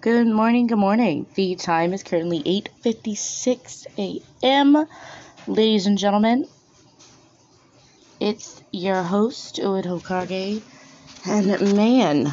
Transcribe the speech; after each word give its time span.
Good 0.00 0.28
morning, 0.28 0.68
good 0.68 0.78
morning. 0.78 1.26
The 1.34 1.56
time 1.56 1.92
is 1.92 2.04
currently 2.04 2.40
8:56 2.84 3.86
a.m. 3.98 4.86
Ladies 5.48 5.86
and 5.88 5.98
gentlemen, 5.98 6.46
it's 8.20 8.62
your 8.70 9.02
host, 9.02 9.56
Ued 9.56 9.86
Hokage, 9.86 10.62
and 11.26 11.74
man, 11.74 12.32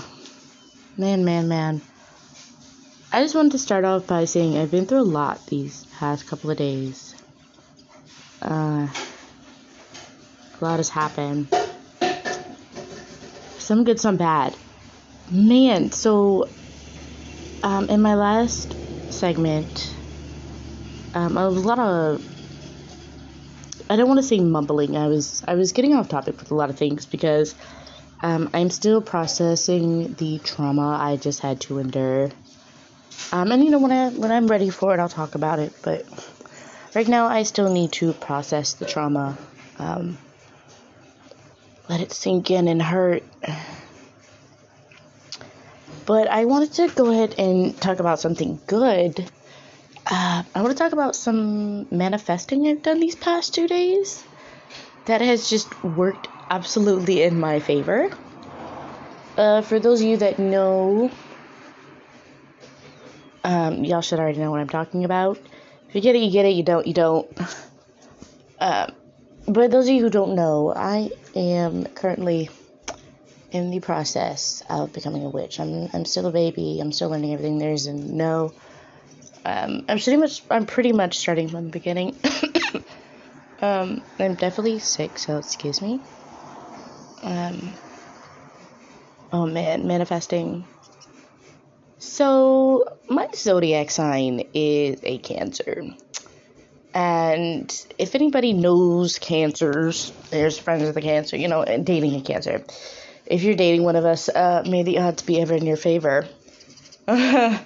man, 0.96 1.25
man, 1.25 1.47
man. 1.47 1.81
I 3.12 3.23
just 3.23 3.33
wanted 3.33 3.53
to 3.53 3.57
start 3.57 3.83
off 3.83 4.05
by 4.05 4.25
saying 4.25 4.55
I've 4.55 4.69
been 4.69 4.85
through 4.85 5.01
a 5.01 5.13
lot 5.19 5.43
these 5.47 5.87
past 5.97 6.27
couple 6.27 6.51
of 6.51 6.57
days. 6.57 7.15
Uh, 8.43 8.87
a 10.53 10.63
lot 10.63 10.77
has 10.77 10.89
happened. 10.89 11.47
Some 13.57 13.83
good, 13.85 13.99
some 13.99 14.17
bad. 14.17 14.55
Man, 15.31 15.91
so 15.91 16.47
um, 17.65 17.89
in 17.89 17.99
my 17.99 18.13
last 18.13 18.75
segment, 19.09 19.95
um, 21.15 21.35
I 21.35 21.41
a 21.41 21.49
lot 21.49 21.79
of. 21.79 22.23
I 23.89 23.95
don't 23.95 24.07
want 24.07 24.19
to 24.19 24.23
say 24.23 24.39
mumbling. 24.39 24.95
I 24.95 25.07
was 25.07 25.43
I 25.47 25.55
was 25.55 25.71
getting 25.71 25.95
off 25.95 26.07
topic 26.07 26.39
with 26.39 26.51
a 26.51 26.55
lot 26.55 26.70
of 26.70 26.77
things 26.77 27.07
because 27.07 27.55
um, 28.21 28.51
I'm 28.53 28.70
still 28.70 29.01
processing 29.01 30.13
the 30.13 30.39
trauma 30.43 30.97
I 31.01 31.17
just 31.17 31.39
had 31.39 31.59
to 31.61 31.79
endure. 31.79 32.29
Um, 33.31 33.51
and 33.51 33.63
you 33.63 33.71
know 33.71 33.79
when 33.79 33.91
I 33.91 34.09
when 34.09 34.31
I'm 34.31 34.45
ready 34.45 34.70
for 34.70 34.93
it, 34.93 34.99
I'll 34.99 35.09
talk 35.09 35.34
about 35.34 35.57
it. 35.57 35.73
But 35.81 36.05
right 36.93 37.07
now, 37.07 37.25
I 37.25 37.43
still 37.43 37.73
need 37.73 37.93
to 37.93 38.13
process 38.13 38.73
the 38.73 38.85
trauma. 38.85 39.39
Um, 39.79 40.20
let 41.89 41.99
it 41.99 42.11
sink 42.11 42.51
in 42.51 42.67
and 42.67 42.81
hurt. 42.81 43.23
But 46.05 46.27
I 46.27 46.45
wanted 46.45 46.73
to 46.73 46.87
go 46.89 47.09
ahead 47.09 47.35
and 47.37 47.79
talk 47.81 47.99
about 47.99 48.19
something 48.19 48.59
good. 48.67 49.19
Uh, 50.05 50.43
I 50.53 50.62
want 50.62 50.71
to 50.71 50.77
talk 50.77 50.93
about 50.93 51.15
some 51.15 51.87
manifesting 51.89 52.67
I've 52.67 52.84
done 52.84 52.99
these 52.99 53.15
past 53.15 53.55
two 53.55 53.67
days 53.67 54.23
that 55.05 55.21
has 55.21 55.49
just 55.49 55.84
worked 55.84 56.27
absolutely 56.49 57.23
in 57.23 57.39
my 57.39 57.59
favor. 57.59 58.12
Uh, 59.35 59.62
for 59.62 59.79
those 59.79 60.01
of 60.01 60.07
you 60.07 60.17
that 60.17 60.37
know, 60.37 61.09
um, 63.43 63.84
y'all 63.84 64.02
should 64.02 64.19
already 64.19 64.40
know 64.40 64.52
what 64.52 64.59
I'm 64.59 64.69
talking 64.69 65.06
about. 65.06 65.40
If 65.90 65.95
you 65.95 66.02
get 66.02 66.16
it, 66.16 66.19
you 66.19 66.31
get 66.31 66.45
it. 66.45 66.53
You 66.56 66.64
don't, 66.64 66.86
you 66.86 66.94
don't. 66.94 67.28
Uh, 68.58 68.90
but 69.47 69.69
those 69.69 69.88
of 69.88 69.94
you 69.94 70.02
who 70.02 70.09
don't 70.09 70.34
know, 70.34 70.73
I 70.73 71.09
am 71.36 71.84
currently 71.88 72.50
in 73.56 73.72
the 73.72 73.80
process 73.80 74.61
of 74.70 74.92
becoming 74.92 75.23
a 75.23 75.30
witch. 75.30 75.59
I'm 75.59 75.89
I'm 75.94 76.06
still 76.06 76.28
a 76.28 76.31
baby. 76.31 76.80
I'm 76.81 76.92
still 76.92 77.09
learning 77.09 77.34
everything 77.34 77.58
there 77.58 77.72
is 77.72 77.86
to 77.86 77.94
know. 77.94 78.53
Um, 79.45 79.86
I'm 79.88 80.00
pretty 80.00 80.17
much 80.17 80.44
I'm 80.52 80.66
pretty 80.66 80.92
much 80.92 81.17
starting 81.17 81.47
from 81.47 81.66
the 81.66 81.72
beginning. 81.72 82.17
um, 83.62 84.02
I'm 84.20 84.36
definitely 84.36 84.80
sick, 84.80 85.17
so 85.17 85.38
excuse 85.38 85.81
me. 85.81 86.02
Um, 87.23 87.73
oh 89.31 89.45
man, 89.45 89.88
manifesting. 89.88 90.66
So 91.97 92.97
my 93.09 93.30
zodiac 93.34 93.90
sign 93.90 94.44
is 94.53 95.00
a 95.03 95.17
Cancer. 95.19 95.95
And 96.94 97.86
if 97.97 98.16
anybody 98.16 98.53
knows 98.53 99.19
cancers, 99.19 100.14
there's 100.30 100.58
friends 100.58 100.84
with 100.84 100.95
a 100.95 101.02
cancer, 101.02 101.36
you 101.36 101.50
know, 101.50 101.66
dating 101.66 102.16
a 102.16 102.22
cancer 102.22 102.64
if 103.26 103.44
you're 103.44 103.56
dating 103.56 103.84
one 103.84 103.95
of 103.95 104.06
us, 104.06 104.30
uh, 104.30 104.64
may 104.68 104.84
the 104.84 105.00
odds 105.00 105.23
be 105.23 105.42
ever 105.42 105.56
in 105.56 105.66
your 105.66 105.78
favor. 105.78 106.28
um, 107.08 107.59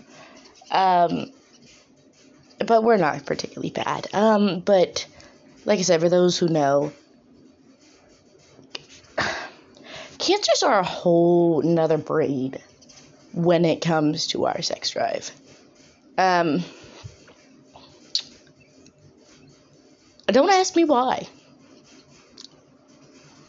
but 2.65 2.83
we're 2.83 2.97
not 2.97 3.25
particularly 3.25 3.71
bad. 3.71 4.07
Um, 4.13 4.59
but 4.59 5.05
like 5.65 5.79
I 5.79 5.83
said, 5.83 6.01
for 6.01 6.09
those 6.09 6.37
who 6.37 6.47
know, 6.47 6.91
cancers 10.17 10.63
are 10.63 10.79
a 10.79 10.83
whole 10.83 11.61
nother 11.61 11.97
breed 11.97 12.61
when 13.33 13.65
it 13.65 13.81
comes 13.81 14.27
to 14.27 14.45
our 14.45 14.61
sex 14.61 14.91
drive. 14.91 15.31
Um, 16.17 16.63
don't 20.27 20.49
ask 20.49 20.75
me 20.75 20.83
why. 20.83 21.27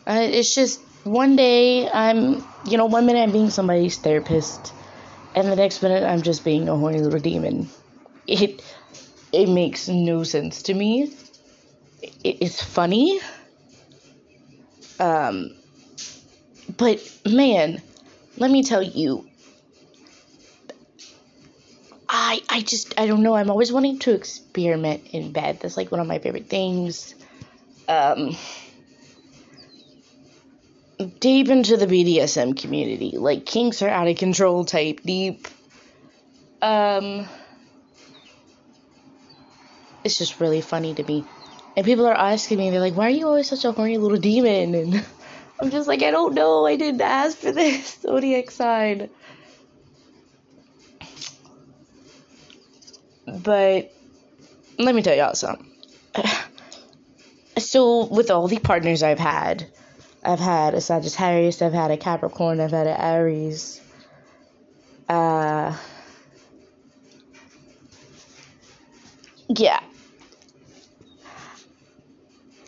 Uh, 0.07 0.29
it's 0.31 0.55
just 0.55 0.81
one 1.05 1.37
day 1.37 1.89
I'm, 1.89 2.45
you 2.67 2.77
know, 2.77 2.87
one 2.87 3.07
minute 3.07 3.21
I'm 3.21 3.33
being 3.33 3.51
somebody's 3.51 3.97
therapist, 3.99 4.73
and 5.35 5.49
the 5.49 5.57
next 5.57 5.83
minute 5.83 6.05
I'm 6.05 6.23
just 6.23 6.45
being 6.45 6.69
a 6.69 6.77
horny 6.77 7.01
little 7.01 7.21
demon. 7.21 7.69
It 8.27 8.63
it 9.33 9.49
makes 9.49 9.89
no 9.89 10.23
sense 10.25 10.63
to 10.65 10.75
me. 10.75 11.13
It, 12.03 12.13
it's 12.41 12.63
funny. 12.63 13.21
Um, 14.99 15.57
but 16.77 17.01
man, 17.25 17.81
let 18.37 18.51
me 18.51 18.63
tell 18.63 18.83
you, 18.83 19.27
I 22.09 22.41
I 22.49 22.61
just 22.61 22.99
I 22.99 23.07
don't 23.07 23.23
know. 23.23 23.35
I'm 23.35 23.51
always 23.51 23.73
wanting 23.73 23.99
to 24.01 24.13
experiment 24.15 25.07
in 25.13 25.33
bed. 25.33 25.61
That's 25.61 25.77
like 25.77 25.91
one 25.91 26.01
of 26.01 26.07
my 26.07 26.19
favorite 26.19 26.49
things. 26.49 27.15
Um 27.89 28.37
deep 31.07 31.49
into 31.49 31.77
the 31.77 31.87
BDSM 31.87 32.61
community, 32.61 33.17
like 33.17 33.47
kinks 33.47 33.83
are 33.83 33.89
out 33.89 34.09
of 34.09 34.17
control 34.17 34.65
type 34.65 35.01
deep. 35.05 35.49
Um, 36.63 37.27
it's 40.05 40.19
just 40.19 40.41
really 40.41 40.61
funny 40.61 40.95
to 40.95 41.03
me. 41.03 41.25
And 41.77 41.87
people 41.87 42.07
are 42.07 42.15
asking 42.15 42.59
me, 42.59 42.71
they're 42.71 42.81
like, 42.81 42.97
why 42.97 43.07
are 43.07 43.11
you 43.11 43.27
always 43.27 43.49
such 43.49 43.65
a 43.65 43.73
horny 43.73 43.99
little 43.99 44.19
demon? 44.19 44.75
And 44.75 45.05
I'm 45.61 45.71
just 45.71 45.89
like, 45.89 46.03
I 46.03 46.11
don't 46.11 46.35
know, 46.35 46.67
I 46.67 46.77
didn't 46.77 47.01
ask 47.01 47.39
for 47.39 47.53
this 47.53 47.99
zodiac 48.03 48.51
sign. 48.51 49.09
But 53.27 53.93
let 54.79 54.95
me 54.95 55.03
tell 55.03 55.17
y'all 55.17 55.35
something. 55.35 55.67
So, 57.59 58.07
with 58.07 58.31
all 58.31 58.49
the 58.49 58.59
partners 58.59 59.03
I've 59.03 59.19
had, 59.19 59.67
I've 60.23 60.41
had 60.41 60.75
a 60.75 60.81
Sagittarius, 60.81 61.63
I've 61.63 61.73
had 61.73 61.91
a 61.91 61.97
Capricorn, 61.97 62.61
I've 62.61 62.73
had 62.73 62.87
an 62.87 63.01
Aries. 63.01 63.81
Uh, 65.09 65.77
yeah. 69.49 69.81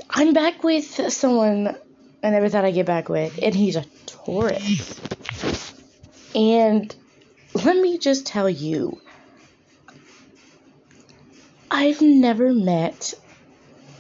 I'm 0.08 0.32
back 0.32 0.64
with 0.64 1.12
someone 1.12 1.76
I 2.22 2.30
never 2.30 2.48
thought 2.48 2.64
I'd 2.64 2.74
get 2.74 2.86
back 2.86 3.08
with, 3.08 3.38
and 3.42 3.54
he's 3.54 3.76
a 3.76 3.84
Taurus. 4.06 5.00
And 6.34 6.94
let 7.54 7.76
me 7.76 7.98
just 7.98 8.26
tell 8.26 8.48
you, 8.48 9.00
I've 11.70 12.00
never 12.00 12.52
met 12.52 13.14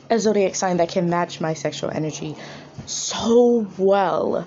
a 0.08 0.18
zodiac 0.18 0.54
sign 0.54 0.76
that 0.78 0.90
can 0.90 1.10
match 1.10 1.40
my 1.40 1.54
sexual 1.54 1.90
energy 1.90 2.36
so 2.86 3.66
well. 3.78 4.46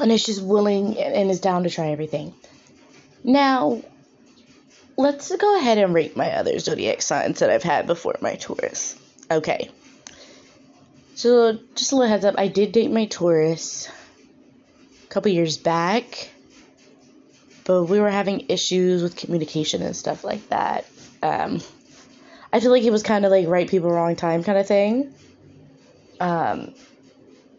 And 0.00 0.10
is 0.10 0.24
just 0.24 0.42
willing 0.42 0.98
and 0.98 1.30
is 1.30 1.40
down 1.40 1.64
to 1.64 1.70
try 1.70 1.88
everything. 1.88 2.34
Now, 3.24 3.82
let's 4.96 5.34
go 5.36 5.58
ahead 5.58 5.78
and 5.78 5.94
rate 5.94 6.16
my 6.16 6.32
other 6.32 6.58
zodiac 6.58 7.02
signs 7.02 7.40
that 7.40 7.50
I've 7.50 7.62
had 7.62 7.86
before 7.86 8.16
my 8.20 8.36
Taurus. 8.36 8.98
Okay. 9.30 9.70
So, 11.14 11.58
just 11.74 11.92
a 11.92 11.96
little 11.96 12.10
heads 12.10 12.24
up 12.24 12.36
I 12.38 12.48
did 12.48 12.72
date 12.72 12.90
my 12.90 13.04
Taurus 13.04 13.88
a 15.04 15.06
couple 15.08 15.30
years 15.30 15.58
back, 15.58 16.30
but 17.64 17.84
we 17.84 18.00
were 18.00 18.10
having 18.10 18.46
issues 18.48 19.02
with 19.02 19.16
communication 19.16 19.82
and 19.82 19.94
stuff 19.94 20.24
like 20.24 20.48
that. 20.48 20.86
Um, 21.22 21.60
I 22.52 22.60
feel 22.60 22.70
like 22.70 22.82
it 22.82 22.90
was 22.90 23.02
kind 23.02 23.24
of 23.24 23.30
like 23.30 23.46
right 23.46 23.68
people, 23.68 23.90
wrong 23.90 24.16
time 24.16 24.42
kind 24.42 24.58
of 24.58 24.66
thing. 24.66 25.14
Um, 26.22 26.72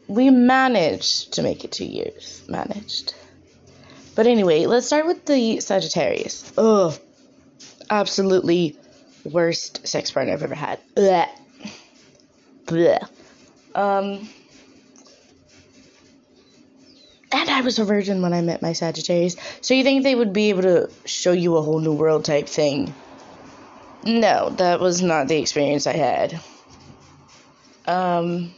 we 0.07 0.29
managed 0.29 1.33
to 1.33 1.43
make 1.43 1.65
it 1.65 1.73
two 1.73 1.85
years. 1.85 2.41
Managed. 2.47 3.13
But 4.15 4.25
anyway, 4.25 4.67
let's 4.67 4.85
start 4.85 5.05
with 5.05 5.25
the 5.25 5.59
Sagittarius. 5.59 6.53
Ugh. 6.57 6.97
Absolutely 7.89 8.77
worst 9.25 9.85
sex 9.85 10.11
partner 10.11 10.31
I've 10.31 10.43
ever 10.43 10.55
had. 10.55 10.79
Blech. 10.95 11.29
Blech. 12.65 13.09
Um. 13.75 14.29
And 17.33 17.49
I 17.49 17.61
was 17.61 17.79
a 17.79 17.83
virgin 17.83 18.21
when 18.21 18.31
I 18.31 18.41
met 18.41 18.61
my 18.61 18.71
Sagittarius. 18.71 19.35
So 19.59 19.73
you 19.73 19.83
think 19.83 20.03
they 20.03 20.15
would 20.15 20.31
be 20.31 20.49
able 20.49 20.61
to 20.61 20.89
show 21.03 21.33
you 21.33 21.57
a 21.57 21.61
whole 21.61 21.79
new 21.79 21.93
world 21.93 22.23
type 22.23 22.47
thing? 22.47 22.93
No, 24.05 24.51
that 24.51 24.79
was 24.79 25.01
not 25.01 25.27
the 25.27 25.37
experience 25.37 25.85
I 25.85 25.93
had. 25.93 26.39
Um, 27.85 28.53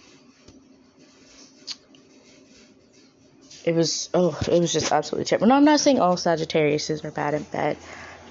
it 3.63 3.73
was 3.73 4.09
oh 4.13 4.37
it 4.47 4.59
was 4.59 4.71
just 4.71 4.91
absolutely 4.91 5.25
terrible. 5.25 5.47
No, 5.47 5.55
I'm 5.55 5.65
not 5.65 5.79
saying 5.79 5.99
all 5.99 6.15
Sagittariuses 6.15 7.03
are 7.03 7.11
bad 7.11 7.33
and 7.33 7.49
bad, 7.51 7.77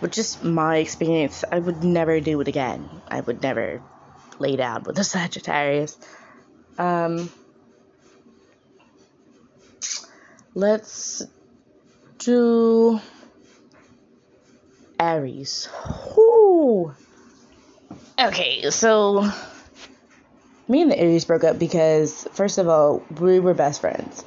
but 0.01 0.13
just 0.13 0.45
my 0.45 0.77
experience, 0.77 1.45
I 1.51 1.59
would 1.59 1.83
never 1.83 2.21
do 2.21 2.41
it 2.41 2.49
again. 2.49 2.89
I 3.09 3.21
would 3.21 3.43
never 3.43 3.83
lay 4.39 4.57
down 4.57 4.85
with 4.85 4.99
a 4.99 5.05
Sagittarius. 5.05 5.99
Um, 6.79 7.31
let's 10.55 11.23
do 12.19 13.01
Aries. 15.01 15.69
Whoo. 16.17 16.95
Okay, 18.19 18.71
so 18.71 19.29
me 20.69 20.83
and 20.83 20.91
the 20.91 20.99
Aries 20.99 21.25
broke 21.25 21.45
up 21.45 21.59
because 21.59 22.27
first 22.33 22.59
of 22.59 22.69
all, 22.69 23.03
we 23.21 23.41
were 23.41 23.55
best 23.55 23.81
friends. 23.81 24.25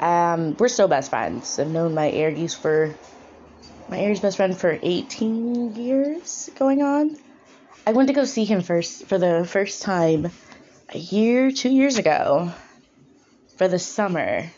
Um, 0.00 0.56
we're 0.58 0.68
still 0.68 0.88
best 0.88 1.10
friends. 1.10 1.58
I've 1.58 1.68
known 1.68 1.94
my 1.94 2.10
Aries 2.10 2.54
for 2.54 2.94
my 3.88 3.98
Aries 3.98 4.20
best 4.20 4.36
friend 4.36 4.56
for 4.56 4.78
18 4.82 5.74
years 5.76 6.50
going 6.56 6.82
on. 6.82 7.16
I 7.86 7.92
went 7.92 8.08
to 8.08 8.14
go 8.14 8.24
see 8.24 8.44
him 8.44 8.62
first 8.62 9.06
for 9.06 9.18
the 9.18 9.44
first 9.44 9.82
time 9.82 10.30
a 10.90 10.98
year, 10.98 11.50
two 11.50 11.70
years 11.70 11.98
ago 11.98 12.52
for 13.56 13.68
the 13.68 13.78
summer. 13.78 14.50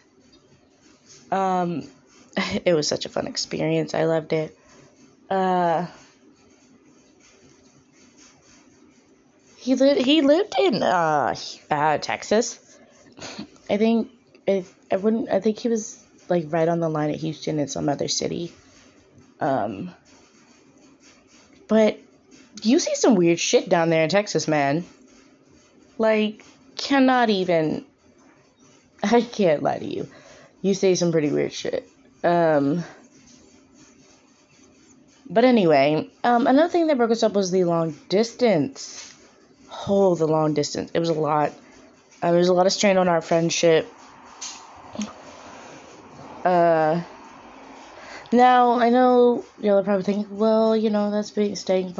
Um, 1.30 1.88
it 2.64 2.74
was 2.74 2.86
such 2.86 3.06
a 3.06 3.08
fun 3.08 3.26
experience. 3.26 3.94
I 3.94 4.04
loved 4.04 4.32
it. 4.32 4.56
Uh, 5.30 5.86
he 9.64 9.74
lived 9.76 10.00
he 10.02 10.20
lived 10.20 10.54
in 10.60 10.82
uh, 10.82 11.34
uh 11.70 11.96
Texas. 11.96 12.60
I 13.70 13.78
think 13.78 14.10
if 14.46 14.74
I 14.92 14.96
wouldn't 14.96 15.30
I 15.30 15.40
think 15.40 15.58
he 15.58 15.70
was 15.70 16.04
like 16.28 16.44
right 16.48 16.68
on 16.68 16.80
the 16.80 16.90
line 16.90 17.08
at 17.08 17.16
Houston 17.16 17.58
and 17.58 17.70
some 17.70 17.88
other 17.88 18.08
city. 18.08 18.52
Um 19.40 19.90
but 21.66 21.98
you 22.62 22.78
see 22.78 22.94
some 22.94 23.14
weird 23.14 23.40
shit 23.40 23.70
down 23.70 23.88
there 23.88 24.04
in 24.04 24.10
Texas, 24.10 24.46
man. 24.46 24.84
Like 25.96 26.44
cannot 26.76 27.30
even 27.30 27.86
I 29.02 29.22
can't 29.22 29.62
lie 29.62 29.78
to 29.78 29.86
you. 29.86 30.06
You 30.60 30.74
say 30.74 30.94
some 30.94 31.10
pretty 31.10 31.30
weird 31.30 31.54
shit. 31.54 31.88
Um 32.22 32.84
but 35.30 35.44
anyway, 35.44 36.10
um, 36.22 36.46
another 36.46 36.68
thing 36.68 36.88
that 36.88 36.98
broke 36.98 37.10
us 37.10 37.22
up 37.22 37.32
was 37.32 37.50
the 37.50 37.64
long 37.64 37.96
distance 38.10 39.13
oh, 39.88 40.14
the 40.14 40.26
long 40.26 40.54
distance. 40.54 40.90
It 40.94 40.98
was 40.98 41.08
a 41.08 41.14
lot. 41.14 41.52
Uh, 42.22 42.30
there 42.30 42.38
was 42.38 42.48
a 42.48 42.54
lot 42.54 42.66
of 42.66 42.72
strain 42.72 42.96
on 42.96 43.08
our 43.08 43.20
friendship. 43.20 43.92
Uh, 46.44 47.02
now 48.32 48.78
I 48.78 48.90
know 48.90 49.44
y'all 49.60 49.78
are 49.78 49.82
probably 49.82 50.04
thinking, 50.04 50.38
well, 50.38 50.76
you 50.76 50.90
know, 50.90 51.10
that's 51.10 51.30
being 51.30 51.56
staying 51.56 51.94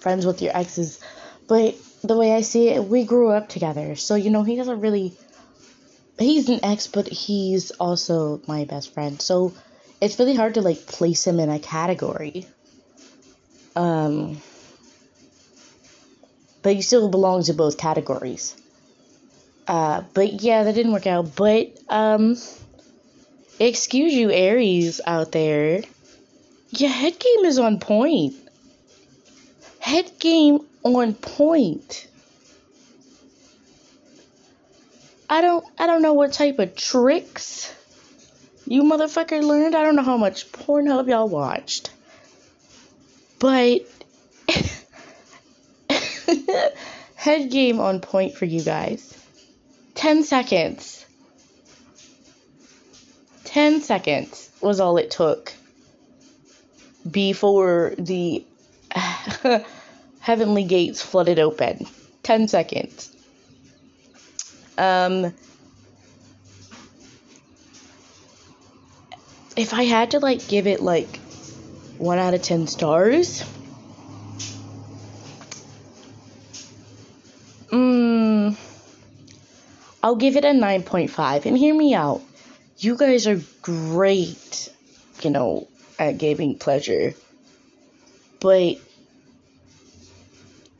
friends 0.00 0.26
with 0.26 0.42
your 0.42 0.56
exes, 0.56 1.00
but 1.48 1.76
the 2.02 2.16
way 2.16 2.32
I 2.32 2.42
see 2.42 2.68
it, 2.68 2.84
we 2.84 3.04
grew 3.04 3.30
up 3.30 3.48
together, 3.48 3.96
so 3.96 4.14
you 4.14 4.30
know 4.30 4.42
he 4.42 4.56
doesn't 4.56 4.80
really. 4.80 5.14
He's 6.18 6.48
an 6.48 6.60
ex, 6.62 6.86
but 6.86 7.08
he's 7.08 7.70
also 7.72 8.40
my 8.46 8.64
best 8.64 8.92
friend, 8.92 9.20
so 9.20 9.52
it's 10.00 10.18
really 10.18 10.34
hard 10.34 10.54
to 10.54 10.62
like 10.62 10.86
place 10.86 11.26
him 11.26 11.40
in 11.40 11.48
a 11.48 11.58
category. 11.58 12.46
Um 13.74 14.40
but 16.62 16.74
he 16.74 16.82
still 16.82 17.08
belongs 17.08 17.48
in 17.48 17.56
both 17.56 17.76
categories. 17.76 18.56
Uh, 19.66 20.02
but 20.14 20.42
yeah, 20.42 20.64
that 20.64 20.74
didn't 20.74 20.92
work 20.92 21.06
out. 21.06 21.34
But 21.36 21.78
um, 21.88 22.36
excuse 23.58 24.12
you, 24.12 24.30
Aries 24.30 25.00
out 25.06 25.32
there. 25.32 25.82
Your 26.70 26.90
head 26.90 27.18
game 27.18 27.44
is 27.44 27.58
on 27.58 27.78
point. 27.78 28.34
Head 29.78 30.10
game 30.18 30.60
on 30.82 31.14
point. 31.14 32.08
I 35.28 35.40
don't 35.40 35.64
I 35.78 35.86
don't 35.86 36.02
know 36.02 36.12
what 36.12 36.32
type 36.32 36.58
of 36.58 36.76
tricks 36.76 37.74
you 38.66 38.82
motherfucker 38.82 39.42
learned. 39.42 39.74
I 39.74 39.82
don't 39.82 39.96
know 39.96 40.02
how 40.02 40.16
much 40.16 40.50
Pornhub 40.52 41.08
y'all 41.08 41.28
watched. 41.28 41.90
But 43.38 43.80
Head 47.14 47.50
game 47.50 47.80
on 47.80 48.00
point 48.00 48.34
for 48.34 48.44
you 48.44 48.62
guys. 48.62 49.16
10 49.94 50.24
seconds. 50.24 51.04
10 53.44 53.82
seconds 53.82 54.50
was 54.60 54.80
all 54.80 54.96
it 54.96 55.10
took 55.10 55.52
before 57.08 57.94
the 57.98 58.44
heavenly 60.20 60.64
gates 60.64 61.02
flooded 61.02 61.38
open. 61.38 61.86
10 62.22 62.48
seconds. 62.48 63.14
Um, 64.78 65.34
if 69.56 69.74
I 69.74 69.82
had 69.82 70.12
to 70.12 70.18
like 70.20 70.48
give 70.48 70.66
it 70.66 70.80
like 70.80 71.18
1 71.98 72.18
out 72.18 72.34
of 72.34 72.42
10 72.42 72.66
stars, 72.66 73.44
I'll 80.02 80.16
give 80.16 80.36
it 80.36 80.44
a 80.44 80.48
9.5. 80.48 81.46
And 81.46 81.56
hear 81.56 81.74
me 81.74 81.94
out. 81.94 82.22
You 82.78 82.96
guys 82.96 83.26
are 83.26 83.40
great, 83.60 84.68
you 85.22 85.30
know, 85.30 85.68
at 85.98 86.18
giving 86.18 86.58
pleasure. 86.58 87.14
But 88.40 88.78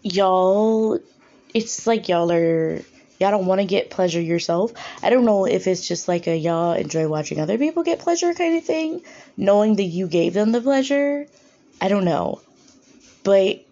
y'all, 0.02 0.98
it's 1.54 1.86
like 1.86 2.08
y'all 2.08 2.32
are, 2.32 2.82
y'all 3.20 3.30
don't 3.30 3.46
want 3.46 3.60
to 3.60 3.66
get 3.66 3.90
pleasure 3.90 4.20
yourself. 4.20 4.72
I 5.02 5.10
don't 5.10 5.24
know 5.24 5.44
if 5.44 5.68
it's 5.68 5.86
just 5.86 6.08
like 6.08 6.26
a 6.26 6.36
y'all 6.36 6.72
enjoy 6.72 7.06
watching 7.06 7.38
other 7.38 7.58
people 7.58 7.84
get 7.84 8.00
pleasure 8.00 8.34
kind 8.34 8.56
of 8.56 8.64
thing, 8.64 9.02
knowing 9.36 9.76
that 9.76 9.84
you 9.84 10.08
gave 10.08 10.34
them 10.34 10.50
the 10.50 10.60
pleasure. 10.60 11.28
I 11.80 11.86
don't 11.86 12.04
know. 12.04 12.40
But 13.22 13.64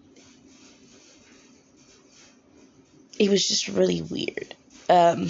it 3.19 3.29
was 3.29 3.45
just 3.45 3.67
really 3.67 4.01
weird. 4.01 4.55
Um, 4.89 5.29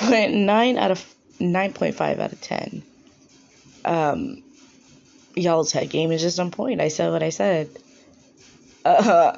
nine 0.02 0.78
out 0.78 0.90
of 0.90 1.14
nine 1.38 1.72
point 1.72 1.94
five 1.94 2.20
out 2.20 2.32
of 2.32 2.40
ten. 2.40 2.82
Um, 3.84 4.42
y'all's 5.34 5.72
head 5.72 5.90
game 5.90 6.12
is 6.12 6.22
just 6.22 6.38
on 6.38 6.50
point. 6.50 6.80
I 6.80 6.88
said 6.88 7.10
what 7.10 7.22
I 7.22 7.30
said. 7.30 7.70
Uh, 8.84 9.36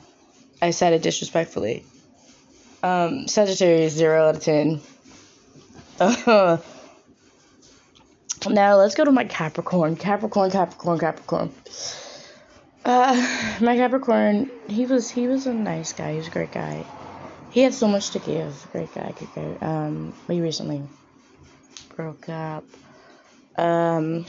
I 0.62 0.70
said 0.70 0.92
it 0.92 1.02
disrespectfully. 1.02 1.84
Um, 2.82 3.28
Sagittarius 3.28 3.92
zero 3.92 4.28
out 4.28 4.36
of 4.36 4.42
ten. 4.42 4.80
Uh, 6.00 6.58
now 8.48 8.76
let's 8.76 8.94
go 8.94 9.04
to 9.04 9.12
my 9.12 9.24
Capricorn. 9.24 9.96
Capricorn, 9.96 10.50
Capricorn, 10.50 10.98
Capricorn. 10.98 11.52
Uh, 12.84 13.56
my 13.60 13.76
Capricorn, 13.76 14.50
he 14.68 14.86
was 14.86 15.10
he 15.10 15.26
was 15.26 15.46
a 15.46 15.54
nice 15.54 15.92
guy. 15.92 16.12
He 16.12 16.18
was 16.18 16.28
a 16.28 16.30
great 16.30 16.52
guy. 16.52 16.84
He 17.50 17.62
had 17.62 17.74
so 17.74 17.88
much 17.88 18.10
to 18.10 18.18
give. 18.18 18.66
Great 18.72 18.92
guy, 18.94 19.12
great 19.16 19.34
guy. 19.34 19.66
Um, 19.66 20.12
we 20.28 20.40
recently 20.40 20.82
broke 21.96 22.28
up. 22.28 22.64
Um, 23.56 24.26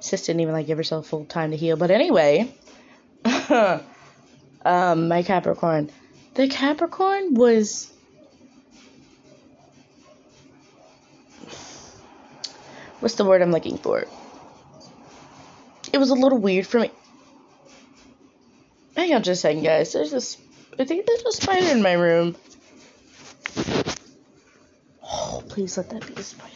sis 0.00 0.26
didn't 0.26 0.40
even 0.40 0.54
like 0.54 0.66
give 0.66 0.78
herself 0.78 1.06
full 1.06 1.24
time 1.24 1.50
to 1.50 1.56
heal. 1.56 1.76
But 1.76 1.90
anyway, 1.90 2.54
um, 4.64 5.08
my 5.08 5.22
Capricorn. 5.22 5.90
The 6.34 6.48
Capricorn 6.48 7.34
was. 7.34 7.92
What's 13.00 13.14
the 13.14 13.24
word 13.24 13.42
I'm 13.42 13.52
looking 13.52 13.78
for? 13.78 14.04
It 15.92 15.98
was 15.98 16.10
a 16.10 16.14
little 16.14 16.38
weird 16.38 16.66
for 16.66 16.80
me. 16.80 16.90
Hang 18.98 19.14
on 19.14 19.22
just 19.22 19.38
a 19.38 19.42
second, 19.42 19.62
guys. 19.62 19.92
There's 19.92 20.10
this. 20.10 20.38
I 20.76 20.84
think 20.84 21.06
there's 21.06 21.22
a 21.22 21.30
spider 21.30 21.68
in 21.68 21.82
my 21.82 21.92
room. 21.92 22.34
Oh, 25.04 25.40
please 25.48 25.76
let 25.76 25.88
that 25.90 26.04
be 26.04 26.14
a 26.14 26.22
spider. 26.24 26.52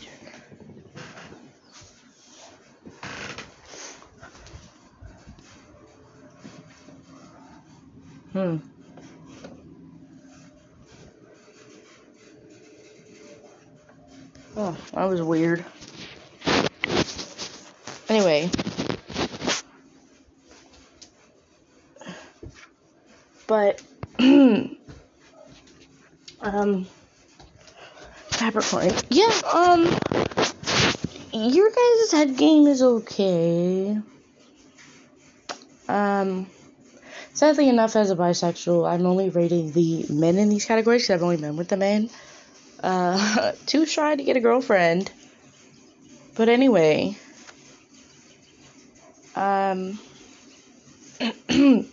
Hmm. 8.33 8.57
Oh, 14.57 14.77
that 14.95 15.05
was 15.05 15.23
weird. 15.23 15.65
Anyway. 18.09 18.51
But 23.53 23.83
um 26.41 26.87
Capricorn. 28.31 28.93
Yeah, 29.11 29.31
um, 29.53 29.85
your 31.35 31.69
guys' 31.69 32.13
head 32.13 32.39
game 32.39 32.67
is 32.67 32.81
okay. 32.81 33.99
Um, 35.87 36.47
sadly 37.35 37.69
enough, 37.69 37.95
as 37.95 38.11
a 38.11 38.17
bisexual, 38.17 38.91
I'm 38.91 39.05
only 39.05 39.29
rating 39.29 39.73
the 39.73 40.07
men 40.09 40.39
in 40.39 40.49
these 40.49 40.65
categories 40.65 41.03
because 41.03 41.17
I've 41.17 41.23
only 41.23 41.37
been 41.37 41.59
with 41.59 41.69
the 41.69 41.77
men. 41.77 42.09
Uh, 42.83 43.53
too 43.67 43.85
shy 43.85 44.17
to 44.17 44.25
get 44.25 44.39
a 44.39 44.41
girlfriend. 44.41 45.13
But 46.37 46.49
anyway, 46.49 47.19
um, 49.37 49.99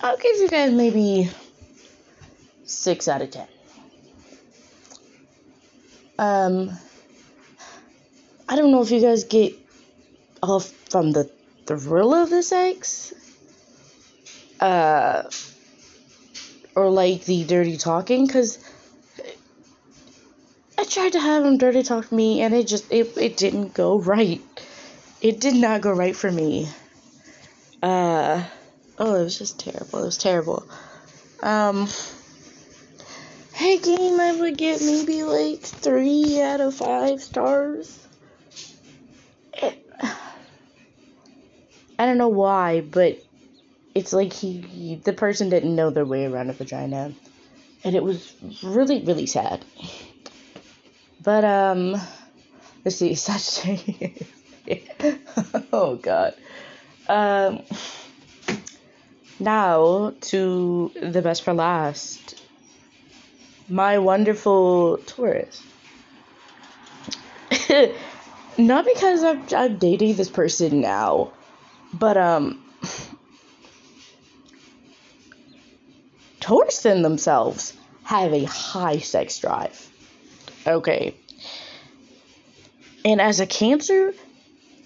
I'll 0.00 0.16
give 0.16 0.36
you 0.36 0.48
guys 0.48 0.72
maybe 0.72 1.30
six 2.64 3.08
out 3.08 3.22
of 3.22 3.30
ten. 3.30 3.48
Um, 6.18 6.70
I 8.48 8.56
don't 8.56 8.70
know 8.70 8.82
if 8.82 8.90
you 8.90 9.00
guys 9.00 9.24
get 9.24 9.54
off 10.42 10.68
from 10.90 11.12
the 11.12 11.30
thrill 11.66 12.14
of 12.14 12.30
the 12.30 12.42
sex, 12.42 13.12
uh, 14.60 15.24
or 16.74 16.90
like 16.90 17.24
the 17.24 17.44
dirty 17.44 17.76
talking, 17.76 18.26
because 18.26 18.58
I 20.78 20.84
tried 20.84 21.12
to 21.12 21.20
have 21.20 21.44
him 21.44 21.58
dirty 21.58 21.82
talk 21.82 22.10
me, 22.12 22.40
and 22.42 22.54
it 22.54 22.66
just 22.66 22.90
it 22.92 23.16
it 23.16 23.36
didn't 23.36 23.74
go 23.74 23.98
right. 23.98 24.40
It 25.20 25.40
did 25.40 25.54
not 25.54 25.80
go 25.80 25.92
right 25.92 26.14
for 26.14 26.30
me. 26.30 26.68
Uh, 27.82 28.44
oh, 28.98 29.14
it 29.14 29.24
was 29.24 29.38
just 29.38 29.58
terrible. 29.58 30.00
It 30.00 30.06
was 30.06 30.18
terrible. 30.18 30.66
Um 31.42 31.88
Hey 33.58 33.78
game, 33.78 34.20
I 34.20 34.36
would 34.38 34.56
get 34.56 34.80
maybe 34.80 35.24
like 35.24 35.58
three 35.58 36.40
out 36.40 36.60
of 36.60 36.74
five 36.74 37.20
stars. 37.20 37.98
I 41.98 42.06
don't 42.06 42.18
know 42.18 42.28
why, 42.28 42.82
but 42.82 43.18
it's 43.96 44.12
like 44.12 44.32
he, 44.32 44.60
he, 44.60 44.94
the 44.94 45.12
person 45.12 45.50
didn't 45.50 45.74
know 45.74 45.90
their 45.90 46.04
way 46.04 46.24
around 46.24 46.50
a 46.50 46.52
vagina, 46.52 47.12
and 47.82 47.96
it 47.96 48.04
was 48.04 48.32
really 48.62 49.02
really 49.02 49.26
sad. 49.26 49.64
But 51.20 51.44
um, 51.44 51.96
let's 52.84 52.96
see, 52.96 53.14
Sagittarius. 53.16 54.22
oh 55.72 55.96
God. 55.96 56.34
Um. 57.08 57.62
Now 59.40 60.14
to 60.20 60.90
the 61.00 61.22
best 61.22 61.42
for 61.42 61.54
last 61.54 62.38
my 63.68 63.98
wonderful 63.98 64.98
Taurus. 65.06 65.62
Not 68.58 68.84
because 68.84 69.22
I'm, 69.22 69.42
I'm 69.54 69.78
dating 69.78 70.16
this 70.16 70.30
person 70.30 70.80
now, 70.80 71.32
but 71.92 72.16
um, 72.16 72.64
Taurus 76.40 76.84
in 76.86 77.02
themselves 77.02 77.74
have 78.04 78.32
a 78.32 78.44
high 78.44 78.98
sex 78.98 79.38
drive. 79.38 79.88
Okay. 80.66 81.14
And 83.04 83.20
as 83.20 83.40
a 83.40 83.46
Cancer, 83.46 84.14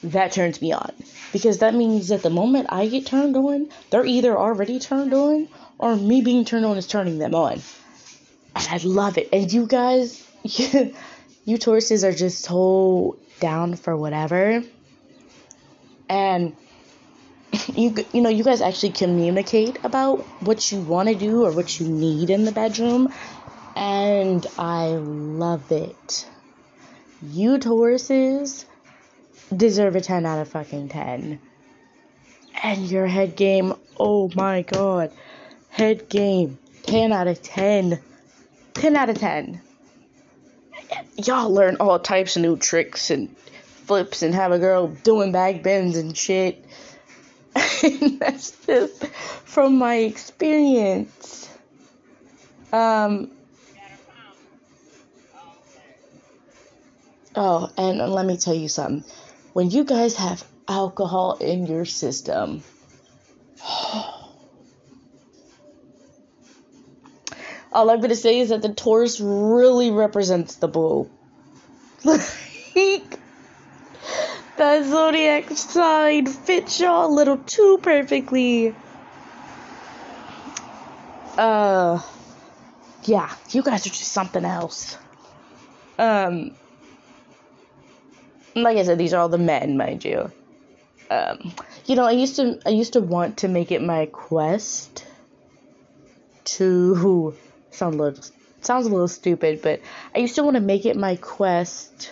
that 0.03 0.33
turns 0.33 0.61
me 0.61 0.73
on. 0.73 0.93
Because 1.33 1.59
that 1.59 1.75
means 1.75 2.09
that 2.09 2.23
the 2.23 2.31
moment 2.31 2.69
I 2.71 2.89
get 2.89 3.07
turned 3.07 3.37
on, 3.37 3.69
they're 3.91 4.05
either 4.05 4.37
already 4.37 4.79
turned 4.79 5.15
on 5.15 5.49
or 5.79 5.97
me 5.97 6.21
being 6.21 6.45
turned 6.45 6.65
on 6.65 6.77
is 6.77 6.87
turning 6.87 7.19
them 7.19 7.35
on 7.35 7.63
and 8.55 8.69
I 8.71 8.79
love 8.85 9.19
it. 9.19 9.29
And 9.33 9.53
you 9.53 9.67
guys, 9.67 10.27
you, 10.43 10.95
you 11.45 11.59
Tauruses 11.59 12.05
are 12.05 12.13
just 12.13 12.45
so 12.45 13.17
down 13.41 13.77
for 13.77 13.97
whatever. 13.97 14.63
And 16.09 16.57
you 17.75 17.95
you 18.13 18.23
know 18.23 18.31
you 18.31 18.45
guys 18.45 18.61
actually 18.61 18.93
communicate 18.93 19.79
about 19.85 20.21
what 20.43 20.73
you 20.73 20.81
want 20.81 21.09
to 21.09 21.15
do 21.15 21.45
or 21.45 21.53
what 21.53 21.79
you 21.79 21.89
need 21.89 22.31
in 22.31 22.45
the 22.45 22.53
bedroom, 22.53 23.13
and 23.77 24.47
I 24.59 24.87
love 24.89 25.71
it. 25.73 26.29
You 27.23 27.59
Tauruses 27.59 28.65
deserve 29.53 29.97
a 29.97 30.01
10 30.01 30.27
out 30.27 30.41
of 30.41 30.49
fucking 30.49 30.89
10. 30.89 31.39
And 32.63 32.91
your 32.91 33.07
head 33.07 33.37
game, 33.37 33.75
oh 33.99 34.31
my 34.35 34.63
god. 34.63 35.13
Head 35.71 36.09
game, 36.09 36.59
10 36.85 37.13
out 37.13 37.27
of 37.27 37.43
10. 37.43 37.99
10 38.75 38.97
out 38.97 39.11
of 39.11 39.19
10. 39.19 39.61
Y'all 41.25 41.51
learn 41.51 41.77
all 41.81 41.99
types 41.99 42.37
of 42.37 42.43
new 42.43 42.57
tricks 42.57 43.11
and 43.11 43.35
flips 43.37 44.23
and 44.23 44.35
have 44.35 44.53
a 44.53 44.59
girl 44.59 44.89
doing 44.89 45.33
back 45.33 45.63
bends 45.63 45.97
and 45.97 46.17
shit. 46.17 46.65
and 47.83 48.21
that's 48.21 48.53
just 48.67 49.07
from 49.07 49.79
my 49.79 49.97
experience. 49.97 51.49
Um, 52.73 53.31
oh, 57.37 57.71
and 57.77 57.99
let 57.99 58.25
me 58.25 58.37
tell 58.37 58.55
you 58.55 58.69
something. 58.69 59.05
When 59.53 59.71
you 59.71 59.85
guys 59.85 60.17
have 60.17 60.45
alcohol 60.67 61.37
in 61.41 61.67
your 61.67 61.85
system, 61.85 62.63
All 67.73 67.89
I'm 67.89 68.01
gonna 68.01 68.15
say 68.15 68.41
is 68.41 68.51
that 68.51 68.61
the 68.61 68.69
Taurus 68.69 69.19
really 69.21 69.91
represents 69.91 70.57
the 70.57 70.69
bull. 70.69 71.11
that 72.05 72.21
zodiac 74.59 75.51
sign 75.51 76.27
fits 76.27 76.81
y'all 76.81 77.07
a 77.07 77.13
little 77.15 77.39
too 77.39 77.79
perfectly. 77.83 78.75
Uh, 81.39 82.01
yeah, 83.05 83.35
you 83.51 83.63
guys 83.63 83.87
are 83.87 83.91
just 83.91 84.13
something 84.13 84.45
else. 84.45 84.99
Um, 85.99 86.55
like 88.55 88.77
I 88.77 88.83
said, 88.83 88.99
these 88.99 89.15
are 89.15 89.21
all 89.21 89.29
the 89.29 89.39
men, 89.39 89.77
mind 89.77 90.05
you. 90.05 90.31
Um, 91.11 91.53
you 91.87 91.97
know, 91.97 92.05
I 92.05 92.13
used 92.13 92.37
to, 92.37 92.59
I 92.65 92.71
used 92.71 92.95
to 92.95 93.01
want 93.01 93.39
to 93.39 93.49
make 93.49 93.71
it 93.71 93.83
my 93.83 94.07
quest 94.07 95.05
to 96.45 97.35
sound 97.71 97.95
a 97.95 98.03
little 98.03 98.25
sounds 98.61 98.87
a 98.87 98.91
little 98.91 99.09
stupid, 99.09 99.61
but 99.63 99.81
I 100.15 100.19
used 100.19 100.37
to 100.37 100.43
want 100.43 100.57
to 100.57 100.61
make 100.61 100.87
it 100.87 100.97
my 100.97 101.17
quest 101.17 102.11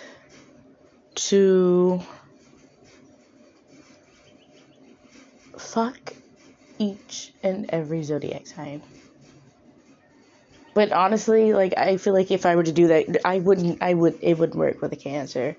to 1.15 2.01
fuck 5.57 6.13
each 6.77 7.31
and 7.43 7.69
every 7.69 8.03
zodiac 8.03 8.47
sign. 8.47 8.81
But 10.73 10.91
honestly, 10.91 11.53
like 11.53 11.77
I 11.77 11.97
feel 11.97 12.13
like 12.13 12.31
if 12.31 12.45
I 12.45 12.55
were 12.55 12.63
to 12.63 12.71
do 12.71 12.87
that, 12.87 13.25
I 13.25 13.39
wouldn't. 13.39 13.81
I 13.81 13.93
would. 13.93 14.19
It 14.21 14.37
would 14.37 14.55
work 14.55 14.81
with 14.81 14.93
a 14.93 14.95
cancer. 14.95 15.55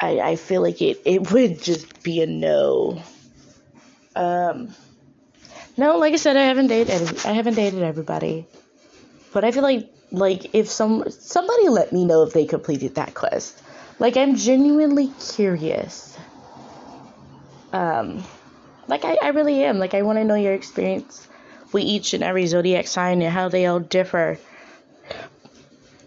I 0.00 0.20
I 0.20 0.36
feel 0.36 0.62
like 0.62 0.80
it. 0.82 1.02
It 1.04 1.30
would 1.32 1.62
just 1.62 2.02
be 2.02 2.22
a 2.22 2.26
no. 2.26 3.02
Um. 4.14 4.74
No, 5.76 5.98
like 5.98 6.12
I 6.12 6.16
said, 6.16 6.36
I 6.36 6.42
haven't 6.42 6.66
dated. 6.66 7.24
I 7.24 7.32
haven't 7.32 7.54
dated 7.54 7.82
everybody. 7.82 8.46
But 9.32 9.44
I 9.44 9.52
feel 9.52 9.62
like 9.62 9.90
like 10.10 10.54
if 10.54 10.68
some 10.68 11.08
somebody 11.10 11.68
let 11.68 11.92
me 11.92 12.04
know 12.04 12.22
if 12.22 12.32
they 12.32 12.46
completed 12.46 12.96
that 12.96 13.14
quest. 13.14 13.62
Like 13.98 14.16
I'm 14.16 14.36
genuinely 14.36 15.12
curious. 15.34 16.16
Um 17.72 18.24
like 18.86 19.04
I, 19.04 19.18
I 19.22 19.28
really 19.28 19.62
am. 19.64 19.78
Like 19.78 19.94
I 19.94 20.02
wanna 20.02 20.24
know 20.24 20.34
your 20.34 20.54
experience 20.54 21.28
with 21.72 21.84
each 21.84 22.14
and 22.14 22.24
every 22.24 22.46
zodiac 22.46 22.86
sign 22.86 23.22
and 23.22 23.32
how 23.32 23.48
they 23.48 23.66
all 23.66 23.80
differ. 23.80 24.38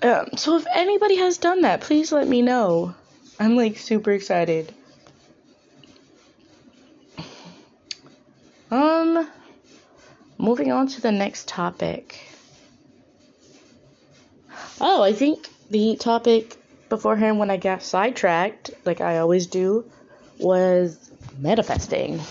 Um, 0.01 0.29
so 0.35 0.57
if 0.57 0.65
anybody 0.73 1.17
has 1.17 1.37
done 1.37 1.61
that, 1.61 1.81
please 1.81 2.11
let 2.11 2.27
me 2.27 2.41
know. 2.41 2.95
I'm 3.41 3.55
like 3.55 3.79
super 3.79 4.11
excited. 4.11 4.71
Um 8.69 9.27
moving 10.37 10.71
on 10.71 10.85
to 10.89 11.01
the 11.01 11.11
next 11.11 11.47
topic. 11.47 12.19
Oh, 14.79 15.01
I 15.01 15.13
think 15.13 15.49
the 15.71 15.95
topic 15.95 16.55
beforehand 16.87 17.39
when 17.39 17.49
I 17.49 17.57
got 17.57 17.81
sidetracked, 17.81 18.69
like 18.85 19.01
I 19.01 19.17
always 19.17 19.47
do, 19.47 19.89
was 20.37 21.09
manifesting. 21.39 22.21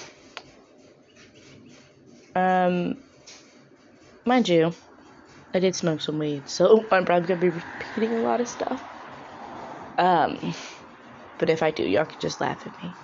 Um, 2.36 2.98
mind 4.24 4.48
you, 4.48 4.72
I 5.52 5.58
did 5.58 5.74
smoke 5.74 6.02
some 6.02 6.20
weed, 6.20 6.48
so 6.48 6.86
I'm 6.92 7.04
probably 7.04 7.26
gonna 7.26 7.40
be 7.40 7.50
repeating 7.50 8.12
a 8.12 8.20
lot 8.20 8.40
of 8.40 8.46
stuff. 8.46 8.80
Um, 9.98 10.54
but 11.40 11.50
if 11.50 11.62
I 11.64 11.72
do, 11.72 11.82
y'all 11.84 12.06
can 12.06 12.20
just 12.20 12.40
laugh 12.40 12.66
at 12.66 12.78
me. 12.78 12.96